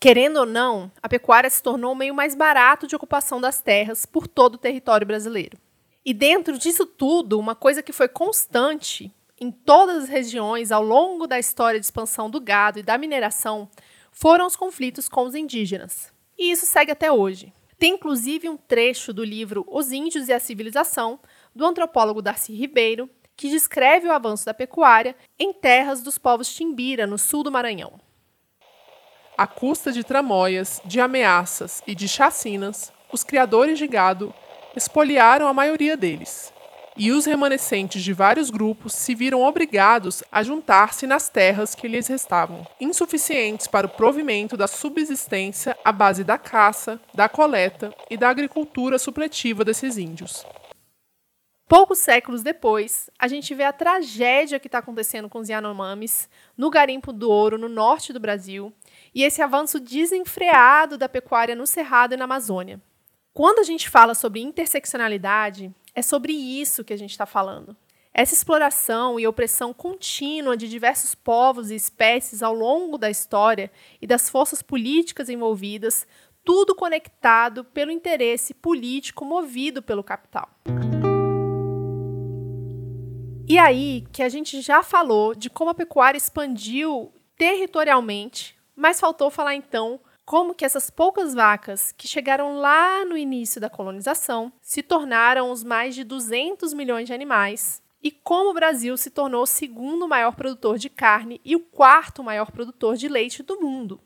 Querendo 0.00 0.38
ou 0.38 0.46
não, 0.46 0.90
a 1.02 1.10
pecuária 1.10 1.50
se 1.50 1.62
tornou 1.62 1.92
o 1.92 1.94
meio 1.94 2.14
mais 2.14 2.34
barato 2.34 2.86
de 2.86 2.96
ocupação 2.96 3.38
das 3.38 3.60
terras 3.60 4.06
por 4.06 4.26
todo 4.26 4.54
o 4.54 4.58
território 4.58 5.06
brasileiro. 5.06 5.58
E 6.02 6.14
dentro 6.14 6.56
disso 6.56 6.86
tudo, 6.86 7.38
uma 7.38 7.54
coisa 7.54 7.82
que 7.82 7.92
foi 7.92 8.08
constante 8.08 9.14
em 9.38 9.50
todas 9.50 10.04
as 10.04 10.08
regiões 10.08 10.72
ao 10.72 10.82
longo 10.82 11.26
da 11.26 11.38
história 11.38 11.78
de 11.78 11.84
expansão 11.84 12.30
do 12.30 12.40
gado 12.40 12.78
e 12.78 12.82
da 12.82 12.96
mineração 12.96 13.68
foram 14.10 14.46
os 14.46 14.56
conflitos 14.56 15.06
com 15.06 15.26
os 15.26 15.34
indígenas. 15.34 16.16
E 16.38 16.52
isso 16.52 16.64
segue 16.66 16.92
até 16.92 17.10
hoje. 17.10 17.52
Tem 17.78 17.94
inclusive 17.94 18.48
um 18.48 18.56
trecho 18.56 19.12
do 19.12 19.24
livro 19.24 19.64
Os 19.68 19.92
Índios 19.92 20.28
e 20.28 20.32
a 20.32 20.40
Civilização, 20.40 21.18
do 21.54 21.64
antropólogo 21.64 22.22
Darcy 22.22 22.52
Ribeiro, 22.52 23.10
que 23.36 23.48
descreve 23.48 24.08
o 24.08 24.12
avanço 24.12 24.46
da 24.46 24.54
pecuária 24.54 25.14
em 25.38 25.52
terras 25.52 26.02
dos 26.02 26.18
povos 26.18 26.52
Timbira, 26.52 27.06
no 27.06 27.16
sul 27.16 27.42
do 27.42 27.52
Maranhão. 27.52 28.00
À 29.36 29.46
custa 29.46 29.92
de 29.92 30.02
tramóias, 30.02 30.80
de 30.84 31.00
ameaças 31.00 31.80
e 31.86 31.94
de 31.94 32.08
chacinas, 32.08 32.92
os 33.12 33.22
criadores 33.22 33.78
de 33.78 33.86
gado 33.86 34.34
expoliaram 34.74 35.46
a 35.46 35.54
maioria 35.54 35.96
deles, 35.96 36.52
e 36.98 37.12
os 37.12 37.24
remanescentes 37.24 38.02
de 38.02 38.12
vários 38.12 38.50
grupos 38.50 38.92
se 38.92 39.14
viram 39.14 39.42
obrigados 39.42 40.24
a 40.32 40.42
juntar-se 40.42 41.06
nas 41.06 41.28
terras 41.28 41.72
que 41.72 41.86
lhes 41.86 42.08
restavam, 42.08 42.66
insuficientes 42.80 43.68
para 43.68 43.86
o 43.86 43.90
provimento 43.90 44.56
da 44.56 44.66
subsistência 44.66 45.78
à 45.84 45.92
base 45.92 46.24
da 46.24 46.36
caça, 46.36 47.00
da 47.14 47.28
coleta 47.28 47.94
e 48.10 48.16
da 48.16 48.28
agricultura 48.28 48.98
supletiva 48.98 49.64
desses 49.64 49.96
índios. 49.96 50.44
Poucos 51.68 51.98
séculos 51.98 52.42
depois, 52.42 53.10
a 53.18 53.28
gente 53.28 53.54
vê 53.54 53.62
a 53.62 53.72
tragédia 53.72 54.58
que 54.58 54.66
está 54.66 54.78
acontecendo 54.78 55.28
com 55.28 55.38
os 55.38 55.48
Yanomamis 55.48 56.28
no 56.56 56.70
garimpo 56.70 57.12
do 57.12 57.30
ouro 57.30 57.58
no 57.58 57.68
norte 57.68 58.12
do 58.12 58.18
Brasil 58.18 58.72
e 59.14 59.22
esse 59.22 59.42
avanço 59.42 59.78
desenfreado 59.78 60.98
da 60.98 61.08
pecuária 61.08 61.54
no 61.54 61.66
Cerrado 61.66 62.14
e 62.14 62.16
na 62.16 62.24
Amazônia. 62.24 62.80
Quando 63.34 63.60
a 63.60 63.62
gente 63.62 63.88
fala 63.88 64.14
sobre 64.14 64.40
interseccionalidade, 64.40 65.72
é 65.98 66.02
sobre 66.02 66.32
isso 66.32 66.84
que 66.84 66.92
a 66.92 66.96
gente 66.96 67.10
está 67.10 67.26
falando. 67.26 67.76
Essa 68.14 68.32
exploração 68.32 69.18
e 69.18 69.26
opressão 69.26 69.74
contínua 69.74 70.56
de 70.56 70.68
diversos 70.68 71.12
povos 71.12 71.72
e 71.72 71.74
espécies 71.74 72.40
ao 72.40 72.54
longo 72.54 72.96
da 72.96 73.10
história 73.10 73.68
e 74.00 74.06
das 74.06 74.30
forças 74.30 74.62
políticas 74.62 75.28
envolvidas, 75.28 76.06
tudo 76.44 76.72
conectado 76.72 77.64
pelo 77.64 77.90
interesse 77.90 78.54
político 78.54 79.24
movido 79.24 79.82
pelo 79.82 80.04
capital. 80.04 80.48
E 83.48 83.58
aí 83.58 84.06
que 84.12 84.22
a 84.22 84.28
gente 84.28 84.60
já 84.60 84.84
falou 84.84 85.34
de 85.34 85.50
como 85.50 85.70
a 85.70 85.74
pecuária 85.74 86.16
expandiu 86.16 87.12
territorialmente, 87.36 88.56
mas 88.76 89.00
faltou 89.00 89.30
falar 89.30 89.56
então 89.56 89.98
como 90.28 90.54
que 90.54 90.62
essas 90.66 90.90
poucas 90.90 91.32
vacas 91.32 91.90
que 91.92 92.06
chegaram 92.06 92.58
lá 92.58 93.02
no 93.02 93.16
início 93.16 93.58
da 93.58 93.70
colonização 93.70 94.52
se 94.60 94.82
tornaram 94.82 95.50
os 95.50 95.64
mais 95.64 95.94
de 95.94 96.04
200 96.04 96.74
milhões 96.74 97.06
de 97.06 97.14
animais 97.14 97.82
e 98.02 98.10
como 98.10 98.50
o 98.50 98.52
Brasil 98.52 98.94
se 98.98 99.08
tornou 99.08 99.44
o 99.44 99.46
segundo 99.46 100.06
maior 100.06 100.36
produtor 100.36 100.76
de 100.76 100.90
carne 100.90 101.40
e 101.42 101.56
o 101.56 101.60
quarto 101.60 102.22
maior 102.22 102.50
produtor 102.50 102.94
de 102.94 103.08
leite 103.08 103.42
do 103.42 103.58
mundo. 103.58 104.02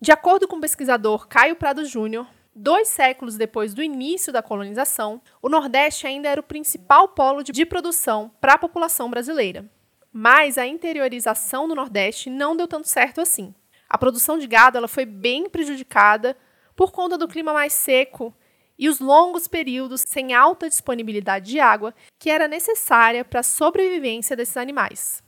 De 0.00 0.10
acordo 0.10 0.48
com 0.48 0.56
o 0.56 0.60
pesquisador 0.60 1.28
Caio 1.28 1.54
Prado 1.54 1.84
Júnior, 1.84 2.26
Dois 2.54 2.88
séculos 2.88 3.38
depois 3.38 3.72
do 3.72 3.82
início 3.82 4.30
da 4.30 4.42
colonização, 4.42 5.22
o 5.40 5.48
Nordeste 5.48 6.06
ainda 6.06 6.28
era 6.28 6.40
o 6.40 6.44
principal 6.44 7.08
polo 7.08 7.42
de 7.42 7.64
produção 7.64 8.30
para 8.42 8.54
a 8.54 8.58
população 8.58 9.08
brasileira. 9.08 9.70
Mas 10.12 10.58
a 10.58 10.66
interiorização 10.66 11.66
do 11.66 11.74
Nordeste 11.74 12.28
não 12.28 12.54
deu 12.54 12.68
tanto 12.68 12.88
certo 12.88 13.22
assim. 13.22 13.54
A 13.92 13.98
produção 13.98 14.38
de 14.38 14.46
gado 14.46 14.78
ela 14.78 14.88
foi 14.88 15.04
bem 15.04 15.50
prejudicada 15.50 16.34
por 16.74 16.90
conta 16.90 17.18
do 17.18 17.28
clima 17.28 17.52
mais 17.52 17.74
seco 17.74 18.34
e 18.78 18.88
os 18.88 19.00
longos 19.00 19.46
períodos 19.46 20.02
sem 20.08 20.32
alta 20.32 20.66
disponibilidade 20.66 21.50
de 21.50 21.60
água 21.60 21.94
que 22.18 22.30
era 22.30 22.48
necessária 22.48 23.22
para 23.22 23.40
a 23.40 23.42
sobrevivência 23.42 24.34
desses 24.34 24.56
animais. 24.56 25.22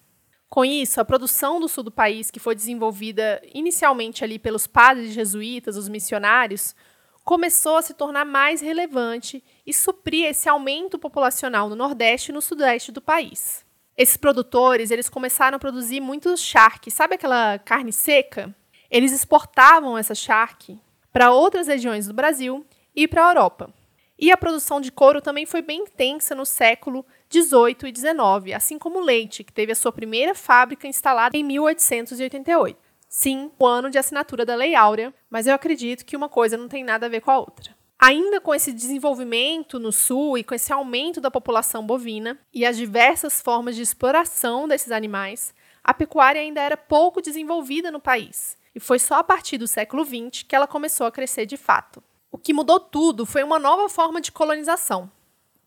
Com 0.49 0.65
isso, 0.65 0.99
a 0.99 1.05
produção 1.05 1.61
do 1.61 1.69
sul 1.69 1.85
do 1.85 1.91
país, 1.91 2.31
que 2.31 2.41
foi 2.41 2.55
desenvolvida 2.55 3.43
inicialmente 3.53 4.25
ali 4.25 4.39
pelos 4.39 4.67
padres 4.67 5.13
jesuítas, 5.13 5.77
os 5.77 5.87
missionários, 5.87 6.75
começou 7.23 7.77
a 7.77 7.83
se 7.83 7.93
tornar 7.93 8.25
mais 8.25 8.63
relevante 8.63 9.45
e 9.67 9.75
suprir 9.75 10.25
esse 10.25 10.49
aumento 10.49 10.99
populacional 10.99 11.69
no 11.69 11.77
Nordeste 11.77 12.31
e 12.31 12.35
no 12.35 12.41
Sudeste 12.41 12.91
do 12.91 13.03
país. 13.03 13.63
Esses 13.97 14.17
produtores, 14.17 14.91
eles 14.91 15.09
começaram 15.09 15.57
a 15.57 15.59
produzir 15.59 16.01
muito 16.01 16.37
charque, 16.37 16.91
sabe 16.91 17.15
aquela 17.15 17.59
carne 17.61 17.93
seca? 17.93 18.55
Eles 18.91 19.13
exportavam 19.13 19.97
essa 19.97 20.15
charque 20.15 20.79
para 21.13 21.31
outras 21.31 21.69
regiões 21.69 22.09
do 22.09 22.15
Brasil 22.15 22.67
e 22.95 23.07
para 23.07 23.25
a 23.25 23.31
Europa. 23.31 23.73
E 24.19 24.33
a 24.33 24.37
produção 24.37 24.81
de 24.81 24.91
couro 24.91 25.21
também 25.21 25.47
foi 25.47 25.63
bem 25.63 25.83
intensa 25.83 26.35
no 26.35 26.45
século 26.45 27.05
18 27.29 27.87
e 27.87 27.93
19, 27.93 28.53
assim 28.53 28.79
como 28.79 28.99
o 28.99 29.05
leite, 29.05 29.45
que 29.45 29.53
teve 29.53 29.73
a 29.73 29.77
sua 29.77 29.93
primeira 29.93 30.35
fábrica 30.35 30.89
instalada 30.89 31.37
em 31.37 31.45
1888. 31.45 32.79
Sim, 33.09 33.51
o 33.59 33.67
ano 33.67 33.91
de 33.91 33.99
assinatura 33.99 34.45
da 34.45 34.57
Lei 34.57 34.75
Áurea, 34.75 35.15
mas 35.31 35.47
eu 35.47 35.55
acredito 35.55 36.05
que 36.05 36.17
uma 36.17 36.29
coisa 36.29 36.57
não 36.57 36.69
tem 36.69 36.83
nada 36.83 37.07
a 37.07 37.09
ver 37.09 37.21
com 37.21 37.31
a 37.31 37.39
outra. 37.39 37.75
Ainda 38.07 38.39
com 38.39 38.55
esse 38.55 38.71
desenvolvimento 38.71 39.81
no 39.81 39.91
sul 39.91 40.37
e 40.37 40.45
com 40.45 40.55
esse 40.55 40.71
aumento 40.71 41.23
da 41.23 41.31
população 41.31 41.87
bovina 41.87 42.39
e 42.53 42.67
as 42.67 42.77
diversas 42.77 43.41
formas 43.41 43.75
de 43.75 43.81
exploração 43.81 44.69
desses 44.69 44.93
animais, 44.93 45.55
a 45.83 45.95
pecuária 45.95 46.39
ainda 46.39 46.61
era 46.61 46.77
pouco 46.77 47.23
desenvolvida 47.23 47.91
no 47.91 47.99
país. 47.99 48.59
E 48.75 48.79
foi 48.79 48.99
só 48.99 49.15
a 49.15 49.25
partir 49.25 49.57
do 49.57 49.67
século 49.67 50.05
XX 50.05 50.43
que 50.47 50.55
ela 50.55 50.67
começou 50.67 51.07
a 51.07 51.11
crescer 51.11 51.47
de 51.47 51.57
fato. 51.57 52.05
O 52.31 52.37
que 52.37 52.53
mudou 52.53 52.79
tudo 52.79 53.25
foi 53.25 53.43
uma 53.43 53.59
nova 53.59 53.89
forma 53.89 54.21
de 54.21 54.31
colonização. 54.31 55.11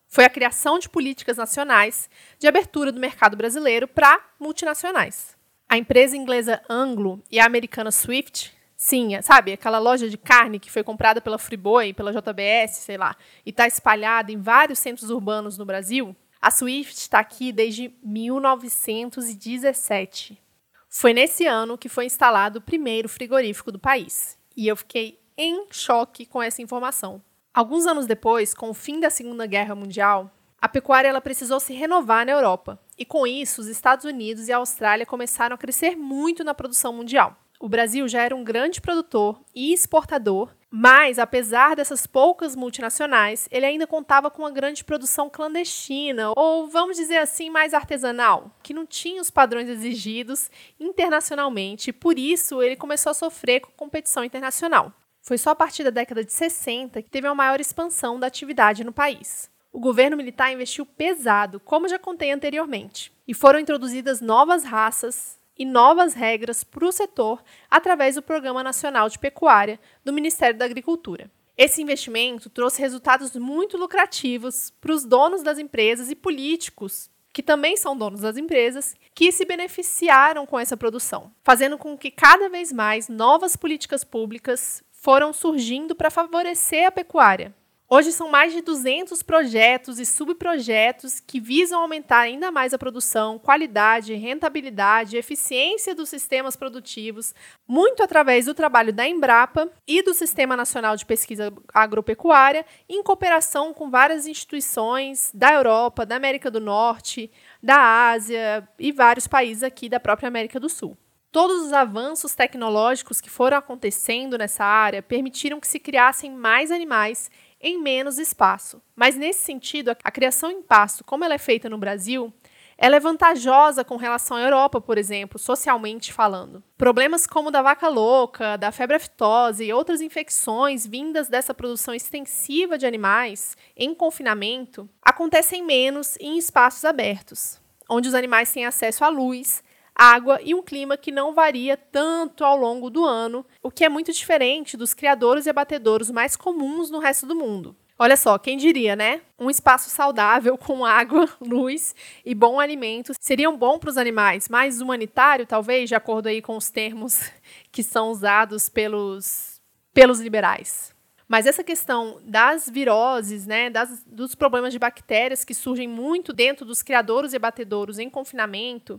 Foi 0.06 0.24
a 0.24 0.30
criação 0.30 0.78
de 0.78 0.88
políticas 0.88 1.38
nacionais 1.38 2.08
de 2.38 2.46
abertura 2.46 2.92
do 2.92 3.00
mercado 3.00 3.36
brasileiro 3.36 3.88
para 3.88 4.24
multinacionais. 4.38 5.36
A 5.68 5.76
empresa 5.76 6.16
inglesa 6.16 6.62
Anglo 6.70 7.20
e 7.32 7.40
a 7.40 7.46
americana 7.46 7.90
Swift, 7.90 8.56
sim, 8.78 9.20
sabe, 9.20 9.52
aquela 9.52 9.78
loja 9.78 10.08
de 10.08 10.16
carne 10.16 10.60
que 10.60 10.70
foi 10.70 10.84
comprada 10.84 11.20
pela 11.20 11.36
Friboi, 11.36 11.92
pela 11.92 12.12
JBS, 12.12 12.76
sei 12.76 12.96
lá, 12.96 13.14
e 13.44 13.50
está 13.50 13.66
espalhada 13.66 14.32
em 14.32 14.40
vários 14.40 14.78
centros 14.78 15.10
urbanos 15.10 15.58
no 15.58 15.66
Brasil, 15.66 16.16
a 16.40 16.52
Swift 16.52 16.96
está 16.96 17.18
aqui 17.18 17.50
desde 17.50 17.92
1917. 18.02 20.40
Foi 20.88 21.12
nesse 21.12 21.44
ano 21.46 21.76
que 21.76 21.88
foi 21.88 22.06
instalado 22.06 22.60
o 22.60 22.62
primeiro 22.62 23.08
frigorífico 23.08 23.72
do 23.72 23.78
país. 23.78 24.38
E 24.56 24.68
eu 24.68 24.76
fiquei 24.76 25.20
em 25.36 25.66
choque 25.70 26.24
com 26.24 26.42
essa 26.42 26.62
informação. 26.62 27.20
Alguns 27.52 27.86
anos 27.86 28.06
depois, 28.06 28.54
com 28.54 28.70
o 28.70 28.74
fim 28.74 29.00
da 29.00 29.10
Segunda 29.10 29.46
Guerra 29.46 29.74
Mundial, 29.74 30.30
a 30.60 30.68
pecuária 30.68 31.08
ela 31.08 31.20
precisou 31.20 31.60
se 31.60 31.72
renovar 31.72 32.24
na 32.24 32.32
Europa, 32.32 32.80
e 32.96 33.04
com 33.04 33.26
isso 33.26 33.60
os 33.60 33.68
Estados 33.68 34.04
Unidos 34.04 34.48
e 34.48 34.52
a 34.52 34.56
Austrália 34.56 35.06
começaram 35.06 35.54
a 35.54 35.58
crescer 35.58 35.96
muito 35.96 36.42
na 36.42 36.54
produção 36.54 36.92
mundial. 36.92 37.36
O 37.60 37.68
Brasil 37.68 38.06
já 38.06 38.22
era 38.22 38.36
um 38.36 38.44
grande 38.44 38.80
produtor 38.80 39.40
e 39.52 39.72
exportador, 39.72 40.54
mas 40.70 41.18
apesar 41.18 41.74
dessas 41.74 42.06
poucas 42.06 42.54
multinacionais, 42.54 43.48
ele 43.50 43.66
ainda 43.66 43.86
contava 43.86 44.30
com 44.30 44.42
uma 44.42 44.50
grande 44.50 44.84
produção 44.84 45.28
clandestina, 45.28 46.32
ou 46.36 46.68
vamos 46.68 46.96
dizer 46.96 47.16
assim, 47.16 47.50
mais 47.50 47.74
artesanal, 47.74 48.52
que 48.62 48.72
não 48.72 48.86
tinha 48.86 49.20
os 49.20 49.30
padrões 49.30 49.68
exigidos 49.68 50.50
internacionalmente, 50.78 51.90
e 51.90 51.92
por 51.92 52.16
isso 52.16 52.62
ele 52.62 52.76
começou 52.76 53.10
a 53.10 53.14
sofrer 53.14 53.60
com 53.60 53.72
competição 53.72 54.22
internacional. 54.22 54.92
Foi 55.20 55.36
só 55.36 55.50
a 55.50 55.56
partir 55.56 55.82
da 55.82 55.90
década 55.90 56.22
de 56.22 56.32
60 56.32 57.02
que 57.02 57.10
teve 57.10 57.26
uma 57.26 57.34
maior 57.34 57.60
expansão 57.60 58.20
da 58.20 58.28
atividade 58.28 58.84
no 58.84 58.92
país 58.92 59.50
o 59.72 59.80
governo 59.80 60.16
militar 60.16 60.52
investiu 60.52 60.84
pesado, 60.84 61.60
como 61.60 61.88
já 61.88 61.98
contei 61.98 62.32
anteriormente, 62.32 63.12
e 63.26 63.34
foram 63.34 63.60
introduzidas 63.60 64.20
novas 64.20 64.64
raças 64.64 65.38
e 65.58 65.64
novas 65.64 66.14
regras 66.14 66.62
para 66.62 66.86
o 66.86 66.92
setor 66.92 67.42
através 67.70 68.14
do 68.14 68.22
Programa 68.22 68.62
Nacional 68.62 69.08
de 69.08 69.18
Pecuária 69.18 69.80
do 70.04 70.12
Ministério 70.12 70.56
da 70.56 70.64
Agricultura. 70.64 71.30
Esse 71.56 71.82
investimento 71.82 72.48
trouxe 72.48 72.80
resultados 72.80 73.34
muito 73.34 73.76
lucrativos 73.76 74.72
para 74.80 74.92
os 74.92 75.04
donos 75.04 75.42
das 75.42 75.58
empresas 75.58 76.08
e 76.08 76.14
políticos, 76.14 77.10
que 77.32 77.42
também 77.42 77.76
são 77.76 77.96
donos 77.96 78.20
das 78.20 78.36
empresas, 78.36 78.94
que 79.12 79.32
se 79.32 79.44
beneficiaram 79.44 80.46
com 80.46 80.58
essa 80.58 80.76
produção, 80.76 81.32
fazendo 81.42 81.76
com 81.76 81.98
que 81.98 82.12
cada 82.12 82.48
vez 82.48 82.72
mais 82.72 83.08
novas 83.08 83.56
políticas 83.56 84.04
públicas 84.04 84.84
foram 84.92 85.32
surgindo 85.32 85.96
para 85.96 86.10
favorecer 86.10 86.86
a 86.86 86.92
pecuária, 86.92 87.52
Hoje 87.90 88.12
são 88.12 88.28
mais 88.28 88.52
de 88.52 88.60
200 88.60 89.22
projetos 89.22 89.98
e 89.98 90.04
subprojetos 90.04 91.20
que 91.20 91.40
visam 91.40 91.80
aumentar 91.80 92.18
ainda 92.18 92.50
mais 92.50 92.74
a 92.74 92.78
produção, 92.78 93.38
qualidade, 93.38 94.12
rentabilidade 94.12 95.16
eficiência 95.16 95.94
dos 95.94 96.10
sistemas 96.10 96.54
produtivos, 96.54 97.34
muito 97.66 98.02
através 98.02 98.44
do 98.44 98.52
trabalho 98.52 98.92
da 98.92 99.08
Embrapa 99.08 99.70
e 99.86 100.02
do 100.02 100.12
Sistema 100.12 100.54
Nacional 100.54 100.96
de 100.96 101.06
Pesquisa 101.06 101.50
Agropecuária, 101.72 102.66
em 102.86 103.02
cooperação 103.02 103.72
com 103.72 103.88
várias 103.88 104.26
instituições 104.26 105.30
da 105.32 105.54
Europa, 105.54 106.04
da 106.04 106.16
América 106.16 106.50
do 106.50 106.60
Norte, 106.60 107.30
da 107.62 108.10
Ásia 108.10 108.68
e 108.78 108.92
vários 108.92 109.26
países 109.26 109.62
aqui 109.62 109.88
da 109.88 109.98
própria 109.98 110.28
América 110.28 110.60
do 110.60 110.68
Sul. 110.68 110.94
Todos 111.30 111.66
os 111.66 111.72
avanços 111.72 112.34
tecnológicos 112.34 113.20
que 113.20 113.28
foram 113.28 113.58
acontecendo 113.58 114.38
nessa 114.38 114.64
área 114.64 115.02
permitiram 115.02 115.60
que 115.60 115.68
se 115.68 115.78
criassem 115.78 116.30
mais 116.30 116.70
animais 116.70 117.30
em 117.60 117.80
menos 117.80 118.18
espaço. 118.18 118.80
Mas 118.94 119.16
nesse 119.16 119.40
sentido, 119.40 119.96
a 120.02 120.10
criação 120.10 120.50
em 120.50 120.62
pasto, 120.62 121.04
como 121.04 121.24
ela 121.24 121.34
é 121.34 121.38
feita 121.38 121.68
no 121.68 121.78
Brasil, 121.78 122.32
ela 122.80 122.94
é 122.94 123.00
vantajosa 123.00 123.84
com 123.84 123.96
relação 123.96 124.36
à 124.36 124.40
Europa, 124.40 124.80
por 124.80 124.96
exemplo, 124.96 125.36
socialmente 125.36 126.12
falando. 126.12 126.62
Problemas 126.76 127.26
como 127.26 127.50
da 127.50 127.60
vaca 127.60 127.88
louca, 127.88 128.56
da 128.56 128.70
febre 128.70 128.94
aftosa 128.94 129.64
e 129.64 129.72
outras 129.72 130.00
infecções 130.00 130.86
vindas 130.86 131.28
dessa 131.28 131.52
produção 131.52 131.92
extensiva 131.92 132.78
de 132.78 132.86
animais 132.86 133.56
em 133.76 133.92
confinamento 133.92 134.88
acontecem 135.02 135.64
menos 135.64 136.16
em 136.20 136.38
espaços 136.38 136.84
abertos, 136.84 137.60
onde 137.90 138.08
os 138.08 138.14
animais 138.14 138.52
têm 138.52 138.64
acesso 138.64 139.04
à 139.04 139.08
luz, 139.08 139.60
água 139.98 140.40
e 140.44 140.54
um 140.54 140.62
clima 140.62 140.96
que 140.96 141.10
não 141.10 141.34
varia 141.34 141.76
tanto 141.76 142.44
ao 142.44 142.56
longo 142.56 142.88
do 142.88 143.04
ano, 143.04 143.44
o 143.60 143.70
que 143.70 143.84
é 143.84 143.88
muito 143.88 144.12
diferente 144.12 144.76
dos 144.76 144.94
criadouros 144.94 145.44
e 145.44 145.50
abatedouros 145.50 146.08
mais 146.08 146.36
comuns 146.36 146.88
no 146.88 147.00
resto 147.00 147.26
do 147.26 147.34
mundo. 147.34 147.74
Olha 148.00 148.16
só, 148.16 148.38
quem 148.38 148.56
diria, 148.56 148.94
né? 148.94 149.22
Um 149.36 149.50
espaço 149.50 149.90
saudável 149.90 150.56
com 150.56 150.84
água, 150.84 151.28
luz 151.40 151.96
e 152.24 152.32
bom 152.32 152.60
alimento 152.60 153.12
seria 153.20 153.50
bom 153.50 153.76
para 153.76 153.90
os 153.90 153.96
animais, 153.96 154.48
mais 154.48 154.80
humanitário, 154.80 155.44
talvez, 155.44 155.88
de 155.88 155.96
acordo 155.96 156.28
aí 156.28 156.40
com 156.40 156.56
os 156.56 156.70
termos 156.70 157.28
que 157.72 157.82
são 157.82 158.12
usados 158.12 158.68
pelos, 158.68 159.60
pelos 159.92 160.20
liberais. 160.20 160.96
Mas 161.26 161.44
essa 161.44 161.62
questão 161.62 162.20
das 162.24 162.70
viroses, 162.70 163.46
né, 163.46 163.68
das, 163.68 164.02
dos 164.04 164.34
problemas 164.34 164.72
de 164.72 164.78
bactérias 164.78 165.44
que 165.44 165.52
surgem 165.52 165.86
muito 165.86 166.32
dentro 166.32 166.64
dos 166.64 166.82
criadouros 166.82 167.34
e 167.34 167.36
abatedouros 167.36 167.98
em 167.98 168.08
confinamento, 168.08 168.98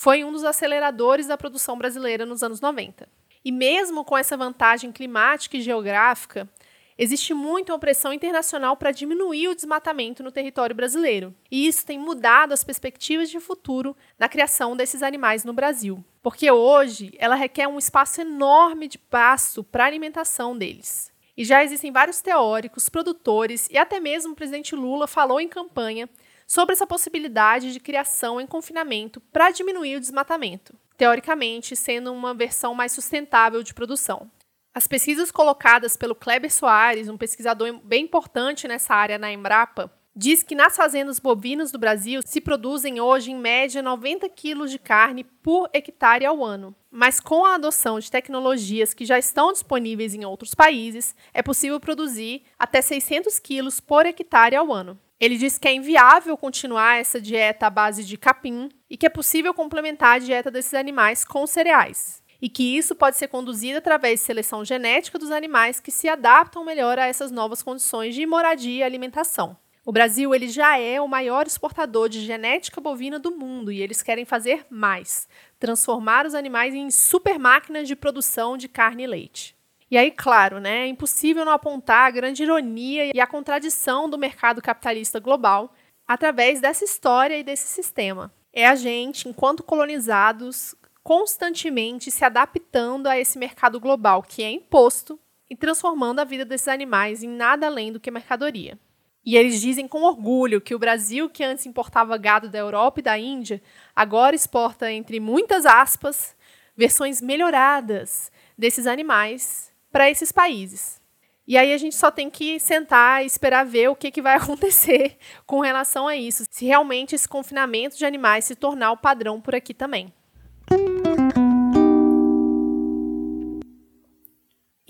foi 0.00 0.24
um 0.24 0.32
dos 0.32 0.44
aceleradores 0.44 1.26
da 1.26 1.36
produção 1.36 1.76
brasileira 1.76 2.24
nos 2.24 2.42
anos 2.42 2.58
90. 2.58 3.06
E 3.44 3.52
mesmo 3.52 4.02
com 4.02 4.16
essa 4.16 4.34
vantagem 4.34 4.90
climática 4.90 5.58
e 5.58 5.60
geográfica, 5.60 6.48
existe 6.96 7.34
muita 7.34 7.74
opressão 7.74 8.10
internacional 8.10 8.78
para 8.78 8.92
diminuir 8.92 9.48
o 9.48 9.54
desmatamento 9.54 10.22
no 10.22 10.32
território 10.32 10.74
brasileiro. 10.74 11.34
E 11.50 11.66
isso 11.66 11.84
tem 11.84 11.98
mudado 11.98 12.52
as 12.52 12.64
perspectivas 12.64 13.28
de 13.28 13.38
futuro 13.40 13.94
na 14.18 14.26
criação 14.26 14.74
desses 14.74 15.02
animais 15.02 15.44
no 15.44 15.52
Brasil. 15.52 16.02
Porque 16.22 16.50
hoje 16.50 17.12
ela 17.18 17.34
requer 17.34 17.68
um 17.68 17.76
espaço 17.76 18.22
enorme 18.22 18.88
de 18.88 18.96
pasto 18.96 19.62
para 19.62 19.84
a 19.84 19.86
alimentação 19.86 20.56
deles. 20.56 21.12
E 21.36 21.44
já 21.44 21.62
existem 21.62 21.92
vários 21.92 22.22
teóricos, 22.22 22.88
produtores 22.88 23.68
e 23.70 23.76
até 23.76 24.00
mesmo 24.00 24.32
o 24.32 24.36
presidente 24.36 24.74
Lula 24.74 25.06
falou 25.06 25.42
em 25.42 25.48
campanha 25.48 26.08
sobre 26.50 26.72
essa 26.72 26.84
possibilidade 26.84 27.72
de 27.72 27.78
criação 27.78 28.40
em 28.40 28.46
confinamento 28.46 29.20
para 29.32 29.52
diminuir 29.52 29.94
o 29.94 30.00
desmatamento, 30.00 30.74
teoricamente 30.96 31.76
sendo 31.76 32.12
uma 32.12 32.34
versão 32.34 32.74
mais 32.74 32.90
sustentável 32.90 33.62
de 33.62 33.72
produção. 33.72 34.28
As 34.74 34.88
pesquisas 34.88 35.30
colocadas 35.30 35.96
pelo 35.96 36.12
Kleber 36.12 36.52
Soares, 36.52 37.08
um 37.08 37.16
pesquisador 37.16 37.72
bem 37.84 38.02
importante 38.02 38.66
nessa 38.66 38.92
área 38.92 39.16
na 39.16 39.32
Embrapa, 39.32 39.92
diz 40.14 40.42
que 40.42 40.56
nas 40.56 40.74
fazendas 40.74 41.20
bovinas 41.20 41.70
do 41.70 41.78
Brasil 41.78 42.20
se 42.24 42.40
produzem 42.40 43.00
hoje, 43.00 43.30
em 43.30 43.38
média, 43.38 43.80
90 43.80 44.28
quilos 44.30 44.72
de 44.72 44.78
carne 44.80 45.22
por 45.22 45.70
hectare 45.72 46.26
ao 46.26 46.44
ano. 46.44 46.74
Mas 46.90 47.20
com 47.20 47.44
a 47.44 47.54
adoção 47.54 48.00
de 48.00 48.10
tecnologias 48.10 48.92
que 48.92 49.04
já 49.04 49.20
estão 49.20 49.52
disponíveis 49.52 50.14
em 50.14 50.24
outros 50.24 50.52
países, 50.52 51.14
é 51.32 51.44
possível 51.44 51.78
produzir 51.78 52.42
até 52.58 52.82
600 52.82 53.38
quilos 53.38 53.78
por 53.78 54.04
hectare 54.04 54.56
ao 54.56 54.72
ano. 54.72 54.98
Ele 55.20 55.36
diz 55.36 55.58
que 55.58 55.68
é 55.68 55.74
inviável 55.74 56.34
continuar 56.34 56.98
essa 56.98 57.20
dieta 57.20 57.66
à 57.66 57.70
base 57.70 58.04
de 58.04 58.16
capim 58.16 58.70
e 58.88 58.96
que 58.96 59.04
é 59.04 59.10
possível 59.10 59.52
complementar 59.52 60.16
a 60.16 60.18
dieta 60.18 60.50
desses 60.50 60.72
animais 60.72 61.24
com 61.24 61.46
cereais 61.46 62.22
e 62.40 62.48
que 62.48 62.76
isso 62.76 62.94
pode 62.94 63.18
ser 63.18 63.28
conduzido 63.28 63.76
através 63.76 64.20
de 64.20 64.26
seleção 64.26 64.64
genética 64.64 65.18
dos 65.18 65.30
animais 65.30 65.78
que 65.78 65.90
se 65.90 66.08
adaptam 66.08 66.64
melhor 66.64 66.98
a 66.98 67.06
essas 67.06 67.30
novas 67.30 67.62
condições 67.62 68.14
de 68.14 68.24
moradia 68.24 68.78
e 68.78 68.82
alimentação. 68.82 69.56
O 69.84 69.92
Brasil 69.92 70.34
ele 70.34 70.48
já 70.48 70.78
é 70.78 71.00
o 71.00 71.08
maior 71.08 71.46
exportador 71.46 72.08
de 72.08 72.24
genética 72.24 72.80
bovina 72.80 73.18
do 73.18 73.30
mundo 73.30 73.70
e 73.70 73.82
eles 73.82 74.02
querem 74.02 74.24
fazer 74.24 74.64
mais, 74.70 75.28
transformar 75.58 76.24
os 76.24 76.34
animais 76.34 76.74
em 76.74 76.90
super 76.90 77.38
máquinas 77.38 77.86
de 77.86 77.96
produção 77.96 78.56
de 78.56 78.68
carne 78.68 79.04
e 79.04 79.06
leite. 79.06 79.59
E 79.90 79.98
aí, 79.98 80.12
claro, 80.12 80.60
né, 80.60 80.84
é 80.84 80.86
impossível 80.86 81.44
não 81.44 81.52
apontar 81.52 82.06
a 82.06 82.10
grande 82.10 82.44
ironia 82.44 83.10
e 83.12 83.20
a 83.20 83.26
contradição 83.26 84.08
do 84.08 84.16
mercado 84.16 84.62
capitalista 84.62 85.18
global 85.18 85.74
através 86.06 86.60
dessa 86.60 86.84
história 86.84 87.36
e 87.36 87.42
desse 87.42 87.66
sistema. 87.66 88.32
É 88.52 88.68
a 88.68 88.76
gente, 88.76 89.28
enquanto 89.28 89.64
colonizados, 89.64 90.76
constantemente 91.02 92.10
se 92.10 92.24
adaptando 92.24 93.08
a 93.08 93.18
esse 93.18 93.36
mercado 93.36 93.80
global 93.80 94.22
que 94.22 94.44
é 94.44 94.50
imposto 94.50 95.18
e 95.48 95.56
transformando 95.56 96.20
a 96.20 96.24
vida 96.24 96.44
desses 96.44 96.68
animais 96.68 97.24
em 97.24 97.28
nada 97.28 97.66
além 97.66 97.92
do 97.92 97.98
que 97.98 98.12
mercadoria. 98.12 98.78
E 99.24 99.36
eles 99.36 99.60
dizem 99.60 99.88
com 99.88 100.02
orgulho 100.02 100.60
que 100.60 100.74
o 100.74 100.78
Brasil, 100.78 101.28
que 101.28 101.42
antes 101.42 101.66
importava 101.66 102.16
gado 102.16 102.48
da 102.48 102.58
Europa 102.58 103.00
e 103.00 103.02
da 103.02 103.18
Índia, 103.18 103.60
agora 103.94 104.36
exporta, 104.36 104.90
entre 104.90 105.18
muitas 105.18 105.66
aspas, 105.66 106.36
versões 106.76 107.20
melhoradas 107.20 108.30
desses 108.56 108.86
animais 108.86 109.69
para 109.90 110.10
esses 110.10 110.32
países. 110.32 111.00
E 111.46 111.56
aí 111.58 111.72
a 111.72 111.78
gente 111.78 111.96
só 111.96 112.10
tem 112.10 112.30
que 112.30 112.60
sentar 112.60 113.22
e 113.22 113.26
esperar 113.26 113.64
ver 113.66 113.88
o 113.88 113.96
que, 113.96 114.10
que 114.10 114.22
vai 114.22 114.36
acontecer 114.38 115.18
com 115.46 115.60
relação 115.60 116.06
a 116.06 116.16
isso, 116.16 116.44
se 116.50 116.64
realmente 116.64 117.14
esse 117.14 117.28
confinamento 117.28 117.96
de 117.96 118.06
animais 118.06 118.44
se 118.44 118.54
tornar 118.54 118.92
o 118.92 118.96
padrão 118.96 119.40
por 119.40 119.54
aqui 119.54 119.74
também. 119.74 120.12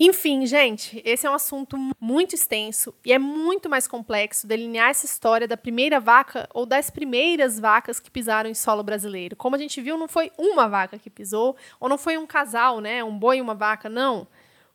Enfim, 0.03 0.47
gente, 0.47 0.99
esse 1.05 1.27
é 1.27 1.29
um 1.29 1.33
assunto 1.35 1.77
muito 1.99 2.33
extenso 2.33 2.91
e 3.05 3.13
é 3.13 3.19
muito 3.19 3.69
mais 3.69 3.87
complexo 3.87 4.47
delinear 4.47 4.89
essa 4.89 5.05
história 5.05 5.47
da 5.47 5.55
primeira 5.55 5.99
vaca 5.99 6.49
ou 6.55 6.65
das 6.65 6.89
primeiras 6.89 7.59
vacas 7.59 7.99
que 7.99 8.09
pisaram 8.09 8.49
em 8.49 8.55
solo 8.55 8.81
brasileiro. 8.81 9.35
Como 9.35 9.55
a 9.55 9.59
gente 9.59 9.79
viu, 9.79 9.99
não 9.99 10.07
foi 10.07 10.31
uma 10.39 10.67
vaca 10.67 10.97
que 10.97 11.07
pisou, 11.07 11.55
ou 11.79 11.87
não 11.87 11.99
foi 11.99 12.17
um 12.17 12.25
casal, 12.25 12.81
né, 12.81 13.03
um 13.03 13.15
boi 13.15 13.37
e 13.37 13.41
uma 13.41 13.53
vaca, 13.53 13.89
não. 13.89 14.27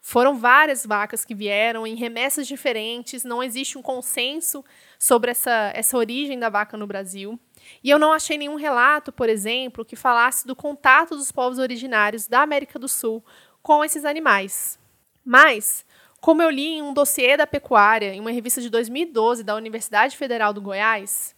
Foram 0.09 0.39
várias 0.39 0.87
vacas 0.87 1.25
que 1.25 1.35
vieram 1.35 1.85
em 1.85 1.97
remessas 1.97 2.47
diferentes, 2.47 3.25
não 3.25 3.43
existe 3.43 3.77
um 3.77 3.83
consenso 3.83 4.65
sobre 5.01 5.33
essa, 5.33 5.73
essa 5.75 5.99
origem 5.99 6.39
da 6.39 6.49
vaca 6.49 6.77
no 6.77 6.87
Brasil. 6.87 7.37
E 7.83 7.91
eu 7.91 7.99
não 7.99 8.13
achei 8.13 8.39
nenhum 8.39 8.55
relato, 8.55 9.11
por 9.11 9.29
exemplo, 9.29 9.85
que 9.85 9.97
falasse 9.97 10.47
do 10.47 10.55
contato 10.55 11.17
dos 11.17 11.33
povos 11.33 11.59
originários 11.59 12.29
da 12.29 12.43
América 12.43 12.79
do 12.79 12.87
Sul 12.87 13.21
com 13.61 13.85
esses 13.85 14.05
animais. 14.05 14.79
Mas, 15.25 15.85
como 16.21 16.41
eu 16.41 16.51
li 16.51 16.75
em 16.75 16.83
um 16.83 16.95
dossiê 16.95 17.37
da 17.37 17.45
pecuária, 17.45 18.15
em 18.15 18.21
uma 18.21 18.31
revista 18.31 18.61
de 18.61 18.71
2012 18.71 19.43
da 19.43 19.57
Universidade 19.57 20.17
Federal 20.17 20.53
do 20.53 20.63
Goiás, 20.63 21.35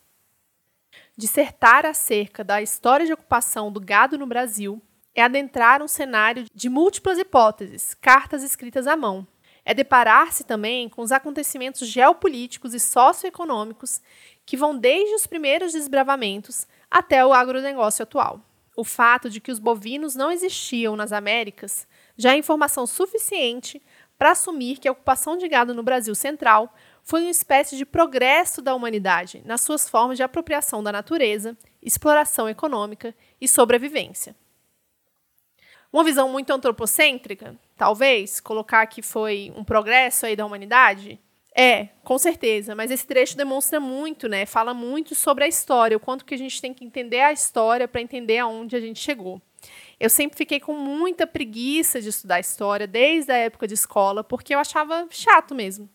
dissertar 1.17 1.87
acerca 1.87 2.45
da 2.45 2.61
história 2.61 3.07
de 3.07 3.15
ocupação 3.15 3.73
do 3.73 3.81
gado 3.81 4.19
no 4.19 4.27
Brasil 4.27 4.83
é 5.21 5.23
adentrar 5.23 5.83
um 5.83 5.89
cenário 5.89 6.47
de 6.55 6.69
múltiplas 6.69 7.19
hipóteses, 7.19 7.95
cartas 7.95 8.43
escritas 8.43 8.87
à 8.87 8.97
mão. 8.97 9.27
É 9.65 9.75
deparar-se 9.75 10.45
também 10.45 10.89
com 10.89 11.03
os 11.03 11.13
acontecimentos 11.13 11.89
geopolíticos 11.89 12.73
e 12.73 12.81
socioeconômicos 12.81 14.01
que 14.47 14.57
vão 14.57 14.79
desde 14.79 15.15
os 15.15 15.27
primeiros 15.27 15.73
desbravamentos 15.73 16.67
até 16.91 17.25
o 17.27 17.33
agronegócio 17.33 18.03
atual. 18.03 18.41
O 18.77 18.85
fato 18.85 19.29
de 19.29 19.41
que 19.41 19.51
os 19.51 19.59
bovinos 19.59 20.15
não 20.15 20.31
existiam 20.31 20.95
nas 20.95 21.13
Américas 21.13 21.87
já 22.17 22.33
é 22.33 22.39
informação 22.39 22.87
suficiente 22.87 23.83
para 24.17 24.31
assumir 24.31 24.79
que 24.79 24.89
a 24.89 24.93
ocupação 24.93 25.37
de 25.37 25.49
gado 25.49 25.75
no 25.75 25.83
Brasil 25.83 26.15
Central 26.15 26.73
foi 27.03 27.23
uma 27.23 27.31
espécie 27.31 27.77
de 27.77 27.85
progresso 27.85 28.63
da 28.63 28.75
humanidade 28.75 29.43
nas 29.45 29.63
suas 29.63 29.89
formas 29.89 30.17
de 30.17 30.23
apropriação 30.23 30.83
da 30.83 30.93
natureza, 30.93 31.57
exploração 31.83 32.49
econômica 32.49 33.15
e 33.41 33.49
sobrevivência. 33.49 34.37
Uma 35.93 36.05
visão 36.05 36.29
muito 36.29 36.53
antropocêntrica, 36.53 37.57
talvez, 37.77 38.41
colocar 38.41 38.87
que 38.87 39.01
foi 39.01 39.53
um 39.57 39.65
progresso 39.65 40.27
aí 40.27 40.37
da 40.37 40.45
humanidade, 40.45 41.19
é, 41.61 41.89
com 42.05 42.17
certeza, 42.19 42.75
mas 42.75 42.91
esse 42.91 43.05
trecho 43.05 43.37
demonstra 43.37 43.81
muito, 43.81 44.29
né? 44.29 44.47
Fala 44.47 44.73
muito 44.73 45.15
sobre 45.17 45.43
a 45.43 45.49
história, 45.49 45.97
o 45.97 46.01
quanto 46.01 46.25
que 46.25 46.35
a 46.35 46.39
gente 46.39 46.61
tem 46.61 46.73
que 46.73 46.85
entender 46.85 47.21
a 47.21 47.33
história 47.33 47.89
para 47.89 48.01
entender 48.01 48.39
aonde 48.39 48.77
a 48.77 48.81
gente 48.81 49.01
chegou. 49.01 49.43
Eu 49.99 50.09
sempre 50.09 50.39
fiquei 50.39 50.61
com 50.61 50.75
muita 50.75 51.27
preguiça 51.27 52.01
de 52.01 52.11
estudar 52.11 52.39
história 52.39 52.87
desde 52.87 53.33
a 53.33 53.37
época 53.37 53.67
de 53.67 53.75
escola, 53.75 54.23
porque 54.23 54.55
eu 54.55 54.59
achava 54.61 55.09
chato 55.11 55.53
mesmo. 55.53 55.91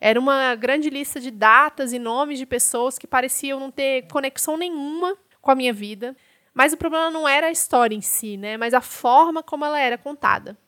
Era 0.00 0.20
uma 0.20 0.54
grande 0.54 0.88
lista 0.88 1.18
de 1.18 1.32
datas 1.32 1.92
e 1.92 1.98
nomes 1.98 2.38
de 2.38 2.46
pessoas 2.46 2.96
que 2.96 3.06
pareciam 3.06 3.58
não 3.58 3.72
ter 3.72 4.06
conexão 4.06 4.56
nenhuma 4.56 5.16
com 5.40 5.50
a 5.50 5.54
minha 5.56 5.72
vida. 5.72 6.16
Mas 6.58 6.72
o 6.72 6.76
problema 6.76 7.08
não 7.08 7.28
era 7.28 7.46
a 7.46 7.52
história 7.52 7.94
em 7.94 8.00
si, 8.00 8.36
né? 8.36 8.56
Mas 8.56 8.74
a 8.74 8.80
forma 8.80 9.44
como 9.44 9.64
ela 9.64 9.78
era 9.78 9.96
contada. 9.96 10.58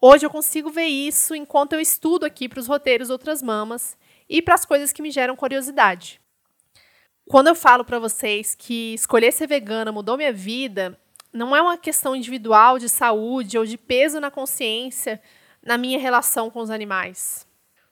Hoje 0.00 0.24
eu 0.24 0.30
consigo 0.30 0.70
ver 0.70 0.86
isso 0.86 1.34
enquanto 1.34 1.72
eu 1.72 1.80
estudo 1.80 2.24
aqui 2.24 2.48
para 2.48 2.60
os 2.60 2.68
roteiros 2.68 3.10
Outras 3.10 3.42
Mamas 3.42 3.98
e 4.28 4.40
para 4.40 4.54
as 4.54 4.64
coisas 4.64 4.92
que 4.92 5.02
me 5.02 5.10
geram 5.10 5.34
curiosidade. 5.34 6.20
Quando 7.28 7.48
eu 7.48 7.56
falo 7.56 7.84
para 7.84 7.98
vocês 7.98 8.54
que 8.54 8.94
escolher 8.94 9.32
ser 9.32 9.48
vegana 9.48 9.90
mudou 9.90 10.16
minha 10.16 10.32
vida, 10.32 10.96
não 11.32 11.56
é 11.56 11.60
uma 11.60 11.76
questão 11.76 12.14
individual 12.14 12.78
de 12.78 12.88
saúde 12.88 13.58
ou 13.58 13.66
de 13.66 13.76
peso 13.76 14.20
na 14.20 14.30
consciência 14.30 15.20
na 15.60 15.76
minha 15.76 15.98
relação 15.98 16.48
com 16.48 16.60
os 16.60 16.70
animais, 16.70 17.44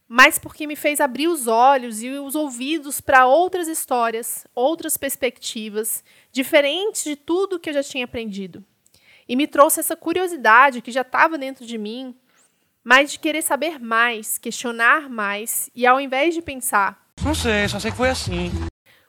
mas 0.06 0.38
porque 0.38 0.66
me 0.66 0.76
fez 0.76 1.00
abrir 1.00 1.26
os 1.26 1.46
olhos 1.46 2.02
e 2.02 2.10
os 2.10 2.34
ouvidos 2.34 3.00
para 3.00 3.26
outras 3.26 3.66
histórias, 3.66 4.46
outras 4.54 4.96
perspectivas, 4.98 6.04
diferentes 6.32 7.04
de 7.04 7.14
tudo 7.14 7.60
que 7.60 7.70
eu 7.70 7.74
já 7.74 7.82
tinha 7.82 8.06
aprendido 8.06 8.64
e 9.28 9.36
me 9.36 9.46
trouxe 9.46 9.80
essa 9.80 9.94
curiosidade 9.94 10.80
que 10.80 10.90
já 10.90 11.02
estava 11.02 11.38
dentro 11.38 11.64
de 11.64 11.78
mim, 11.78 12.16
mas 12.82 13.12
de 13.12 13.18
querer 13.18 13.42
saber 13.42 13.78
mais, 13.78 14.38
questionar 14.38 15.08
mais 15.08 15.70
e 15.74 15.86
ao 15.86 16.00
invés 16.00 16.34
de 16.34 16.42
pensar, 16.42 17.00
não 17.24 17.34
sei, 17.34 17.68
só 17.68 17.78
sei 17.78 17.90
que 17.90 17.96
foi 17.96 18.08
assim. 18.08 18.50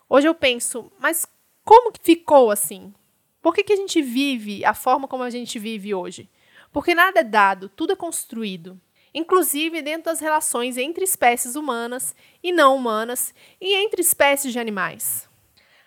Hoje 0.07 0.27
eu 0.27 0.35
penso, 0.35 0.91
mas 0.99 1.25
como 1.63 1.91
que 1.91 1.99
ficou 2.03 2.51
assim? 2.51 2.93
Por 3.41 3.55
que, 3.55 3.63
que 3.63 3.73
a 3.73 3.75
gente 3.75 4.01
vive 4.01 4.63
a 4.63 4.73
forma 4.73 5.07
como 5.07 5.23
a 5.23 5.29
gente 5.29 5.57
vive 5.57 5.93
hoje? 5.93 6.29
Porque 6.71 6.93
nada 6.93 7.21
é 7.21 7.23
dado, 7.23 7.69
tudo 7.69 7.93
é 7.93 7.95
construído. 7.95 8.79
Inclusive 9.13 9.81
dentro 9.81 10.05
das 10.05 10.19
relações 10.19 10.77
entre 10.77 11.03
espécies 11.03 11.55
humanas 11.55 12.15
e 12.41 12.51
não 12.51 12.75
humanas 12.75 13.33
e 13.59 13.75
entre 13.75 14.01
espécies 14.01 14.53
de 14.53 14.59
animais. 14.59 15.29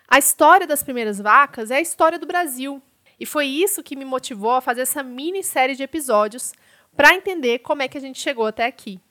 A 0.07 0.17
história 0.17 0.65
das 0.65 0.81
primeiras 0.81 1.19
vacas 1.19 1.69
é 1.69 1.75
a 1.75 1.81
história 1.81 2.17
do 2.17 2.25
Brasil, 2.25 2.81
e 3.19 3.25
foi 3.25 3.45
isso 3.45 3.83
que 3.83 3.95
me 3.95 4.05
motivou 4.05 4.51
a 4.51 4.61
fazer 4.61 4.81
essa 4.81 5.03
minissérie 5.03 5.75
de 5.75 5.83
episódios 5.83 6.53
para 6.95 7.13
entender 7.13 7.59
como 7.59 7.81
é 7.81 7.89
que 7.89 7.97
a 7.97 8.01
gente 8.01 8.21
chegou 8.21 8.45
até 8.45 8.65
aqui. 8.65 9.01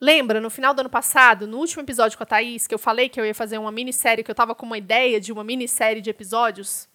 Lembra, 0.00 0.40
no 0.40 0.48
final 0.48 0.72
do 0.72 0.80
ano 0.80 0.88
passado, 0.88 1.46
no 1.46 1.58
último 1.58 1.82
episódio 1.82 2.16
com 2.16 2.22
a 2.22 2.26
Thaís, 2.26 2.66
que 2.66 2.74
eu 2.74 2.78
falei 2.78 3.08
que 3.08 3.20
eu 3.20 3.26
ia 3.26 3.34
fazer 3.34 3.58
uma 3.58 3.70
minissérie, 3.70 4.24
que 4.24 4.30
eu 4.30 4.34
tava 4.34 4.54
com 4.54 4.64
uma 4.64 4.78
ideia 4.78 5.20
de 5.20 5.30
uma 5.30 5.44
minissérie 5.44 6.00
de 6.00 6.08
episódios? 6.08 6.88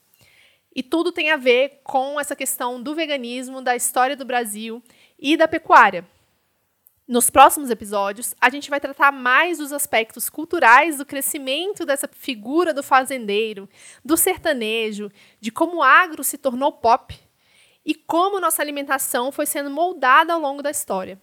E 0.76 0.82
tudo 0.82 1.12
tem 1.12 1.30
a 1.30 1.38
ver 1.38 1.82
com 1.84 2.20
essa 2.20 2.36
questão 2.36 2.82
do 2.82 2.96
veganismo, 2.96 3.62
da 3.62 3.76
história 3.76 4.16
do 4.16 4.26
Brasil 4.26 4.82
e 5.20 5.38
da 5.38 5.48
pecuária. 5.48 6.04
Nos 7.06 7.30
próximos 7.30 7.70
episódios, 7.70 8.34
a 8.40 8.50
gente 8.50 8.70
vai 8.70 8.80
tratar 8.80 9.12
mais 9.12 9.58
dos 9.58 9.74
aspectos 9.74 10.30
culturais 10.30 10.98
do 10.98 11.06
crescimento 11.06 11.86
dessa 11.86 12.10
figura 12.10 12.74
do 12.74 12.82
fazendeiro, 12.82 13.68
do 14.06 14.16
sertanejo, 14.16 15.12
de 15.42 15.52
como 15.52 15.78
o 15.78 15.84
agro 15.84 16.24
se 16.24 16.38
tornou 16.38 16.72
pop 16.72 17.14
e 17.86 17.94
como 17.94 18.40
nossa 18.40 18.62
alimentação 18.62 19.34
foi 19.34 19.46
sendo 19.46 19.70
moldada 19.70 20.34
ao 20.34 20.40
longo 20.40 20.64
da 20.64 20.72
história. 20.72 21.22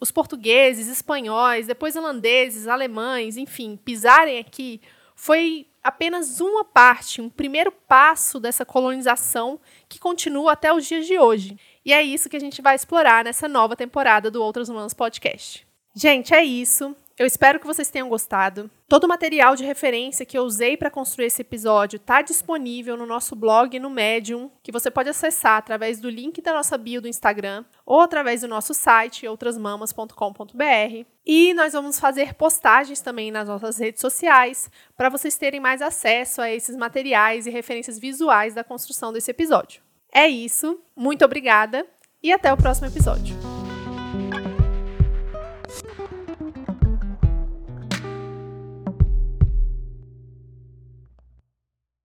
Os 0.00 0.10
portugueses, 0.10 0.88
espanhóis, 0.88 1.68
depois 1.68 1.94
holandeses, 1.94 2.66
alemães, 2.66 3.36
enfim, 3.36 3.76
pisarem 3.76 4.38
aqui 4.38 4.80
foi 5.14 5.69
apenas 5.82 6.40
uma 6.40 6.64
parte, 6.64 7.20
um 7.20 7.28
primeiro 7.28 7.72
passo 7.72 8.38
dessa 8.38 8.64
colonização 8.64 9.58
que 9.88 9.98
continua 9.98 10.52
até 10.52 10.72
os 10.72 10.86
dias 10.86 11.06
de 11.06 11.18
hoje. 11.18 11.58
E 11.84 11.92
é 11.92 12.02
isso 12.02 12.28
que 12.28 12.36
a 12.36 12.40
gente 12.40 12.60
vai 12.60 12.74
explorar 12.74 13.24
nessa 13.24 13.48
nova 13.48 13.74
temporada 13.74 14.30
do 14.30 14.42
Outras 14.42 14.68
Humanas 14.68 14.94
Podcast. 14.94 15.66
Gente, 15.94 16.34
é 16.34 16.44
isso. 16.44 16.94
Eu 17.20 17.26
espero 17.26 17.60
que 17.60 17.66
vocês 17.66 17.90
tenham 17.90 18.08
gostado. 18.08 18.70
Todo 18.88 19.04
o 19.04 19.08
material 19.08 19.54
de 19.54 19.62
referência 19.62 20.24
que 20.24 20.38
eu 20.38 20.42
usei 20.42 20.74
para 20.74 20.90
construir 20.90 21.26
esse 21.26 21.42
episódio 21.42 21.98
está 21.98 22.22
disponível 22.22 22.96
no 22.96 23.04
nosso 23.04 23.36
blog 23.36 23.78
no 23.78 23.90
Medium, 23.90 24.50
que 24.62 24.72
você 24.72 24.90
pode 24.90 25.10
acessar 25.10 25.58
através 25.58 26.00
do 26.00 26.08
link 26.08 26.40
da 26.40 26.54
nossa 26.54 26.78
bio 26.78 27.02
do 27.02 27.08
Instagram 27.08 27.66
ou 27.84 28.00
através 28.00 28.40
do 28.40 28.48
nosso 28.48 28.72
site 28.72 29.28
outrasmamas.com.br. 29.28 31.06
E 31.26 31.52
nós 31.52 31.74
vamos 31.74 32.00
fazer 32.00 32.32
postagens 32.32 33.02
também 33.02 33.30
nas 33.30 33.46
nossas 33.46 33.76
redes 33.76 34.00
sociais 34.00 34.70
para 34.96 35.10
vocês 35.10 35.36
terem 35.36 35.60
mais 35.60 35.82
acesso 35.82 36.40
a 36.40 36.50
esses 36.50 36.74
materiais 36.74 37.46
e 37.46 37.50
referências 37.50 37.98
visuais 37.98 38.54
da 38.54 38.64
construção 38.64 39.12
desse 39.12 39.30
episódio. 39.30 39.82
É 40.10 40.26
isso, 40.26 40.80
muito 40.96 41.22
obrigada 41.22 41.86
e 42.22 42.32
até 42.32 42.50
o 42.50 42.56
próximo 42.56 42.86
episódio. 42.86 43.59